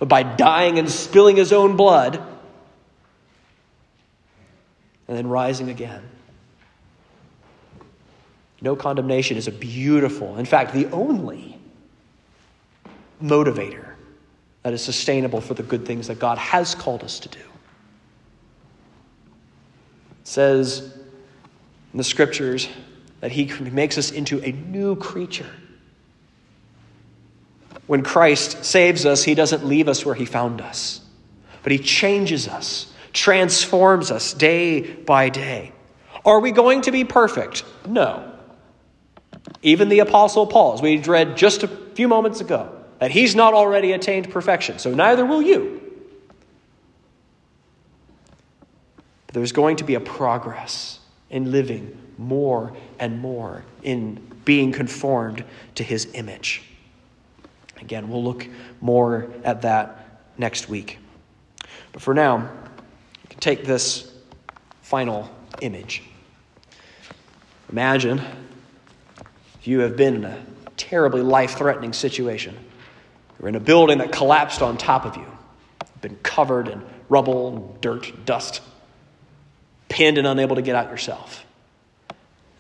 but 0.01 0.09
by 0.09 0.25
dying 0.25 0.81
and 0.81 0.91
spilling 0.91 1.37
His 1.37 1.53
own 1.53 1.77
blood 1.77 2.17
and 5.07 5.17
then 5.17 5.29
rising 5.29 5.69
again. 5.69 6.03
No 8.61 8.75
condemnation 8.75 9.37
is 9.37 9.47
a 9.47 9.53
beautiful, 9.53 10.37
in 10.39 10.45
fact, 10.45 10.75
the 10.75 10.87
only 10.87 11.57
motivator 13.23 13.95
that 14.65 14.73
is 14.73 14.83
sustainable 14.83 15.41
for 15.41 15.55
the 15.55 15.63
good 15.63 15.87
things 15.87 16.09
that 16.09 16.19
God 16.19 16.39
has 16.39 16.75
called 16.75 17.05
us 17.05 17.21
to 17.21 17.29
do. 17.29 17.39
It 17.39 17.45
says 20.25 20.93
in 21.93 21.99
the 21.99 22.05
scriptures, 22.05 22.69
that 23.21 23.33
he 23.33 23.47
makes 23.71 23.99
us 23.99 24.11
into 24.11 24.43
a 24.43 24.53
new 24.53 24.97
creature. 24.97 25.51
When 27.91 28.05
Christ 28.05 28.65
saves 28.65 29.05
us, 29.05 29.25
he 29.25 29.35
doesn't 29.35 29.67
leave 29.67 29.89
us 29.89 30.07
where 30.07 30.15
he 30.15 30.25
found 30.25 30.61
us, 30.61 31.01
but 31.65 31.73
he 31.73 31.79
changes 31.79 32.47
us, 32.47 32.87
transforms 33.13 34.13
us 34.13 34.33
day 34.33 34.81
by 34.81 35.29
day. 35.29 35.73
Are 36.25 36.39
we 36.39 36.53
going 36.53 36.83
to 36.83 36.93
be 36.93 37.03
perfect? 37.03 37.65
No. 37.89 38.33
Even 39.63 39.89
the 39.89 39.99
Apostle 39.99 40.47
Paul, 40.47 40.75
as 40.75 40.81
we 40.81 40.99
read 40.99 41.37
just 41.37 41.65
a 41.65 41.67
few 41.67 42.07
moments 42.07 42.41
ago, 42.41 42.73
that 43.01 43.11
he's 43.11 43.35
not 43.35 43.55
already 43.55 43.91
attained 43.91 44.31
perfection, 44.31 44.79
so 44.79 44.95
neither 44.95 45.27
will 45.27 45.43
you. 45.43 45.83
But 49.27 49.35
there's 49.35 49.51
going 49.51 49.75
to 49.79 49.85
be 49.85 49.97
a 49.97 50.01
progress 50.01 51.01
in 51.29 51.51
living 51.51 52.01
more 52.19 52.73
and 53.01 53.19
more 53.19 53.65
in 53.83 54.21
being 54.45 54.71
conformed 54.71 55.45
to 55.75 55.83
his 55.83 56.07
image. 56.15 56.70
Again, 57.81 58.09
we'll 58.09 58.23
look 58.23 58.47
more 58.81 59.31
at 59.45 59.63
that 59.63 60.21
next 60.37 60.69
week. 60.69 60.99
But 61.93 62.03
for 62.03 62.15
now, 62.15 62.39
you 62.39 63.29
can 63.29 63.41
take 63.41 63.65
this 63.65 64.13
final 64.83 65.31
image. 65.61 66.03
Imagine 67.71 68.19
if 69.61 69.67
you 69.67 69.81
have 69.81 69.97
been 69.97 70.17
in 70.17 70.25
a 70.25 70.43
terribly 70.77 71.23
life 71.23 71.57
threatening 71.57 71.93
situation. 71.93 72.57
You're 73.39 73.49
in 73.49 73.57
a 73.57 73.61
building 73.61 73.99
that 73.99 74.13
collapsed 74.13 74.63
on 74.63 74.77
top 74.77 75.05
of 75.05 75.17
you, 75.17 75.23
You've 75.25 76.01
been 76.01 76.17
covered 76.17 76.69
in 76.69 76.83
rubble, 77.09 77.77
dirt, 77.81 78.25
dust, 78.25 78.61
pinned 79.89 80.19
and 80.19 80.27
unable 80.27 80.57
to 80.57 80.63
get 80.63 80.77
out 80.77 80.91
yourself 80.91 81.45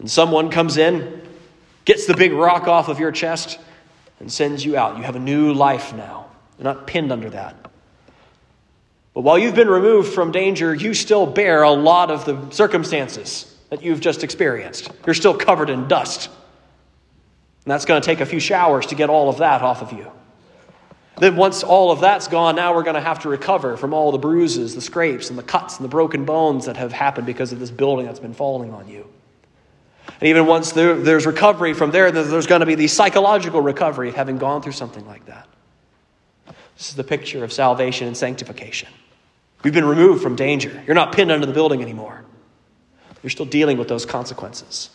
and 0.00 0.10
someone 0.10 0.50
comes 0.50 0.78
in, 0.78 1.22
gets 1.84 2.06
the 2.06 2.16
big 2.16 2.32
rock 2.32 2.66
off 2.66 2.88
of 2.88 2.98
your 2.98 3.12
chest, 3.12 3.58
and 4.20 4.30
sends 4.30 4.64
you 4.64 4.76
out. 4.76 4.96
You 4.96 5.02
have 5.02 5.16
a 5.16 5.20
new 5.20 5.52
life 5.52 5.92
now. 5.94 6.26
You're 6.58 6.64
not 6.64 6.86
pinned 6.86 7.10
under 7.10 7.30
that. 7.30 7.56
But 9.14 9.22
while 9.22 9.38
you've 9.38 9.54
been 9.54 9.68
removed 9.68 10.12
from 10.12 10.30
danger, 10.30 10.74
you 10.74 10.94
still 10.94 11.26
bear 11.26 11.62
a 11.62 11.72
lot 11.72 12.10
of 12.10 12.24
the 12.24 12.54
circumstances 12.54 13.52
that 13.70 13.82
you've 13.82 14.00
just 14.00 14.22
experienced. 14.22 14.90
You're 15.04 15.14
still 15.14 15.36
covered 15.36 15.70
in 15.70 15.88
dust. 15.88 16.28
And 16.28 17.72
that's 17.72 17.84
going 17.84 18.00
to 18.00 18.06
take 18.06 18.20
a 18.20 18.26
few 18.26 18.40
showers 18.40 18.86
to 18.86 18.94
get 18.94 19.10
all 19.10 19.28
of 19.28 19.38
that 19.38 19.62
off 19.62 19.82
of 19.82 19.92
you. 19.92 20.10
Then, 21.18 21.36
once 21.36 21.62
all 21.62 21.90
of 21.90 22.00
that's 22.00 22.28
gone, 22.28 22.56
now 22.56 22.74
we're 22.74 22.82
going 22.82 22.94
to 22.94 23.00
have 23.00 23.20
to 23.20 23.28
recover 23.28 23.76
from 23.76 23.92
all 23.92 24.10
the 24.10 24.18
bruises, 24.18 24.74
the 24.74 24.80
scrapes, 24.80 25.28
and 25.28 25.38
the 25.38 25.42
cuts 25.42 25.76
and 25.76 25.84
the 25.84 25.90
broken 25.90 26.24
bones 26.24 26.64
that 26.64 26.78
have 26.78 26.92
happened 26.92 27.26
because 27.26 27.52
of 27.52 27.58
this 27.58 27.70
building 27.70 28.06
that's 28.06 28.20
been 28.20 28.32
falling 28.32 28.72
on 28.72 28.88
you. 28.88 29.06
And 30.20 30.28
even 30.28 30.46
once 30.46 30.72
there, 30.72 30.94
there's 30.94 31.24
recovery 31.24 31.72
from 31.72 31.90
there, 31.90 32.10
there's 32.10 32.46
going 32.46 32.60
to 32.60 32.66
be 32.66 32.74
the 32.74 32.88
psychological 32.88 33.62
recovery 33.62 34.10
of 34.10 34.14
having 34.14 34.36
gone 34.36 34.60
through 34.60 34.72
something 34.72 35.06
like 35.06 35.24
that. 35.26 35.48
This 36.76 36.90
is 36.90 36.94
the 36.94 37.04
picture 37.04 37.42
of 37.42 37.52
salvation 37.52 38.06
and 38.06 38.16
sanctification. 38.16 38.88
We've 39.62 39.72
been 39.72 39.84
removed 39.84 40.22
from 40.22 40.36
danger. 40.36 40.82
You're 40.86 40.94
not 40.94 41.12
pinned 41.12 41.30
under 41.30 41.46
the 41.46 41.52
building 41.52 41.82
anymore. 41.82 42.24
You're 43.22 43.30
still 43.30 43.46
dealing 43.46 43.78
with 43.78 43.88
those 43.88 44.06
consequences. 44.06 44.90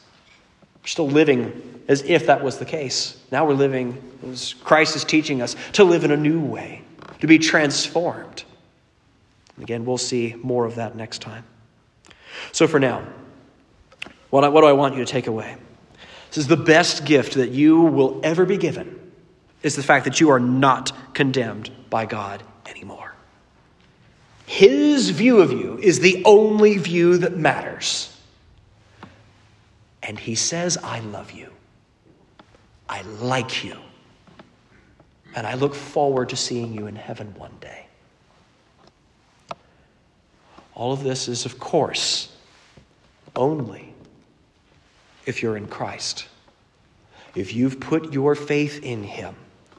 You're 0.82 0.90
still 0.90 1.10
living 1.10 1.84
as 1.88 2.04
if 2.04 2.28
that 2.28 2.44
was 2.44 2.58
the 2.58 2.66
case. 2.66 3.18
Now 3.32 3.46
we're 3.46 3.54
living, 3.54 4.02
as 4.28 4.54
Christ 4.54 4.96
is 4.96 5.04
teaching 5.04 5.42
us, 5.42 5.56
to 5.74 5.84
live 5.84 6.04
in 6.04 6.12
a 6.12 6.18
new 6.18 6.40
way, 6.40 6.84
to 7.22 7.28
be 7.28 7.40
transformed. 7.40 8.44
Again, 9.62 9.86
we'll 9.86 9.98
see 9.98 10.36
more 10.44 10.66
of 10.66 10.76
that 10.76 10.96
next 10.96 11.22
time. 11.22 11.46
So 12.52 12.68
for 12.68 12.80
now, 12.80 13.08
what, 14.36 14.52
what 14.52 14.62
do 14.62 14.68
I 14.68 14.74
want 14.74 14.96
you 14.96 15.06
to 15.06 15.12
take 15.12 15.28
away? 15.28 15.56
This 16.30 16.40
is 16.40 16.48
the 16.48 16.58
best 16.58 17.06
gift 17.06 17.36
that 17.36 17.52
you 17.52 17.80
will 17.82 18.20
ever 18.22 18.46
be 18.46 18.58
given 18.58 19.00
is 19.64 19.76
the 19.76 19.84
fact 19.84 20.04
that 20.06 20.20
you 20.20 20.30
are 20.30 20.40
not 20.40 20.92
condemned 21.14 21.72
by 21.90 22.06
God 22.06 22.44
anymore. 22.66 23.14
His 24.46 25.10
view 25.10 25.40
of 25.40 25.52
you 25.52 25.80
is 25.82 26.02
the 26.02 26.22
only 26.26 26.78
view 26.78 27.18
that 27.20 27.38
matters. 27.38 28.12
And 30.04 30.20
he 30.20 30.36
says, 30.36 30.78
I 30.78 31.00
love 31.00 31.32
you. 31.32 31.50
I 32.90 33.02
like 33.04 33.64
you. 33.64 33.78
And 35.34 35.48
I 35.48 35.56
look 35.56 35.74
forward 35.74 36.30
to 36.30 36.36
seeing 36.36 36.74
you 36.74 36.88
in 36.88 36.96
heaven 36.96 37.34
one 37.38 37.56
day. 37.60 37.86
All 40.76 40.92
of 40.92 41.04
this 41.04 41.28
is, 41.28 41.46
of 41.46 41.58
course, 41.58 42.36
only 43.36 43.85
if 45.26 45.42
you're 45.42 45.58
in 45.58 45.68
Christ. 45.68 46.28
If 47.36 47.54
you've 47.54 47.80
put 47.80 48.14
your 48.14 48.36
faith 48.36 48.84
in 48.84 49.04
Him, 49.04 49.36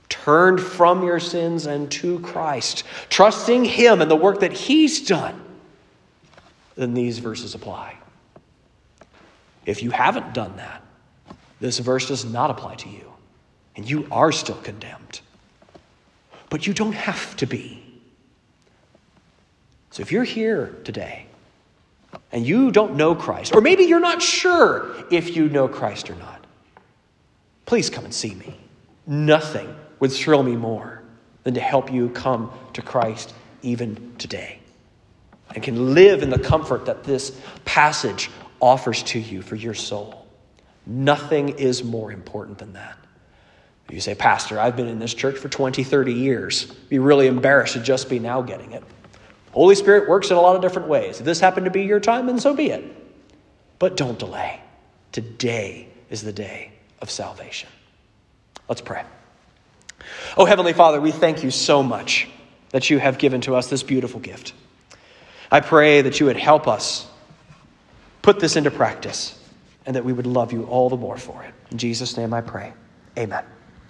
turned 0.08 0.60
from 0.60 1.02
your 1.02 1.20
sins 1.20 1.66
and 1.66 1.90
to 1.92 2.20
Christ, 2.20 2.84
trusting 3.08 3.64
Him 3.64 4.02
and 4.02 4.10
the 4.10 4.16
work 4.16 4.40
that 4.40 4.52
He's 4.52 5.06
done, 5.06 5.40
then 6.74 6.94
these 6.94 7.18
verses 7.18 7.54
apply. 7.54 7.96
If 9.64 9.82
you 9.82 9.90
haven't 9.90 10.34
done 10.34 10.56
that, 10.56 10.82
this 11.60 11.78
verse 11.78 12.08
does 12.08 12.24
not 12.24 12.50
apply 12.50 12.74
to 12.76 12.88
you, 12.88 13.12
and 13.74 13.88
you 13.88 14.06
are 14.10 14.30
still 14.30 14.56
condemned. 14.56 15.20
But 16.50 16.66
you 16.66 16.74
don't 16.74 16.94
have 16.94 17.36
to 17.38 17.46
be. 17.46 17.82
So 19.90 20.02
if 20.02 20.12
you're 20.12 20.24
here 20.24 20.76
today 20.84 21.26
and 22.32 22.46
you 22.46 22.70
don't 22.70 22.96
know 22.96 23.14
Christ, 23.14 23.54
or 23.54 23.60
maybe 23.60 23.84
you're 23.84 24.00
not 24.00 24.20
sure 24.20 24.94
if 25.10 25.36
you 25.36 25.48
know 25.48 25.68
Christ 25.68 26.10
or 26.10 26.14
not, 26.16 26.44
please 27.64 27.90
come 27.90 28.04
and 28.04 28.14
see 28.14 28.34
me. 28.34 28.58
Nothing 29.06 29.74
would 30.00 30.12
thrill 30.12 30.42
me 30.42 30.56
more 30.56 31.02
than 31.44 31.54
to 31.54 31.60
help 31.60 31.92
you 31.92 32.08
come 32.10 32.50
to 32.72 32.82
Christ 32.82 33.32
even 33.62 34.14
today 34.18 34.58
and 35.54 35.62
can 35.62 35.94
live 35.94 36.22
in 36.22 36.30
the 36.30 36.38
comfort 36.38 36.86
that 36.86 37.04
this 37.04 37.38
passage 37.64 38.30
offers 38.60 39.02
to 39.04 39.18
you 39.18 39.42
for 39.42 39.56
your 39.56 39.74
soul. 39.74 40.26
Nothing 40.86 41.50
is 41.50 41.84
more 41.84 42.12
important 42.12 42.58
than 42.58 42.72
that. 42.74 42.98
You 43.90 44.00
say, 44.00 44.16
Pastor, 44.16 44.58
I've 44.58 44.76
been 44.76 44.88
in 44.88 44.98
this 44.98 45.14
church 45.14 45.36
for 45.36 45.48
20, 45.48 45.84
30 45.84 46.12
years. 46.12 46.66
Be 46.88 46.98
really 46.98 47.28
embarrassed 47.28 47.74
to 47.74 47.80
just 47.80 48.10
be 48.10 48.18
now 48.18 48.42
getting 48.42 48.72
it. 48.72 48.82
Holy 49.56 49.74
Spirit 49.74 50.06
works 50.06 50.30
in 50.30 50.36
a 50.36 50.40
lot 50.40 50.54
of 50.54 50.60
different 50.60 50.86
ways. 50.86 51.18
If 51.18 51.24
this 51.24 51.40
happened 51.40 51.64
to 51.64 51.70
be 51.70 51.84
your 51.84 51.98
time, 51.98 52.26
then 52.26 52.38
so 52.38 52.54
be 52.54 52.66
it. 52.66 52.84
But 53.78 53.96
don't 53.96 54.18
delay. 54.18 54.60
Today 55.12 55.88
is 56.10 56.20
the 56.20 56.32
day 56.32 56.72
of 57.00 57.10
salvation. 57.10 57.70
Let's 58.68 58.82
pray. 58.82 59.02
Oh, 60.36 60.44
Heavenly 60.44 60.74
Father, 60.74 61.00
we 61.00 61.10
thank 61.10 61.42
you 61.42 61.50
so 61.50 61.82
much 61.82 62.28
that 62.72 62.90
you 62.90 62.98
have 62.98 63.16
given 63.16 63.40
to 63.42 63.54
us 63.54 63.68
this 63.70 63.82
beautiful 63.82 64.20
gift. 64.20 64.52
I 65.50 65.60
pray 65.60 66.02
that 66.02 66.20
you 66.20 66.26
would 66.26 66.36
help 66.36 66.68
us 66.68 67.06
put 68.20 68.38
this 68.38 68.56
into 68.56 68.70
practice 68.70 69.42
and 69.86 69.96
that 69.96 70.04
we 70.04 70.12
would 70.12 70.26
love 70.26 70.52
you 70.52 70.64
all 70.64 70.90
the 70.90 70.98
more 70.98 71.16
for 71.16 71.42
it. 71.44 71.54
In 71.70 71.78
Jesus' 71.78 72.18
name 72.18 72.34
I 72.34 72.42
pray. 72.42 72.74
Amen. 73.16 73.44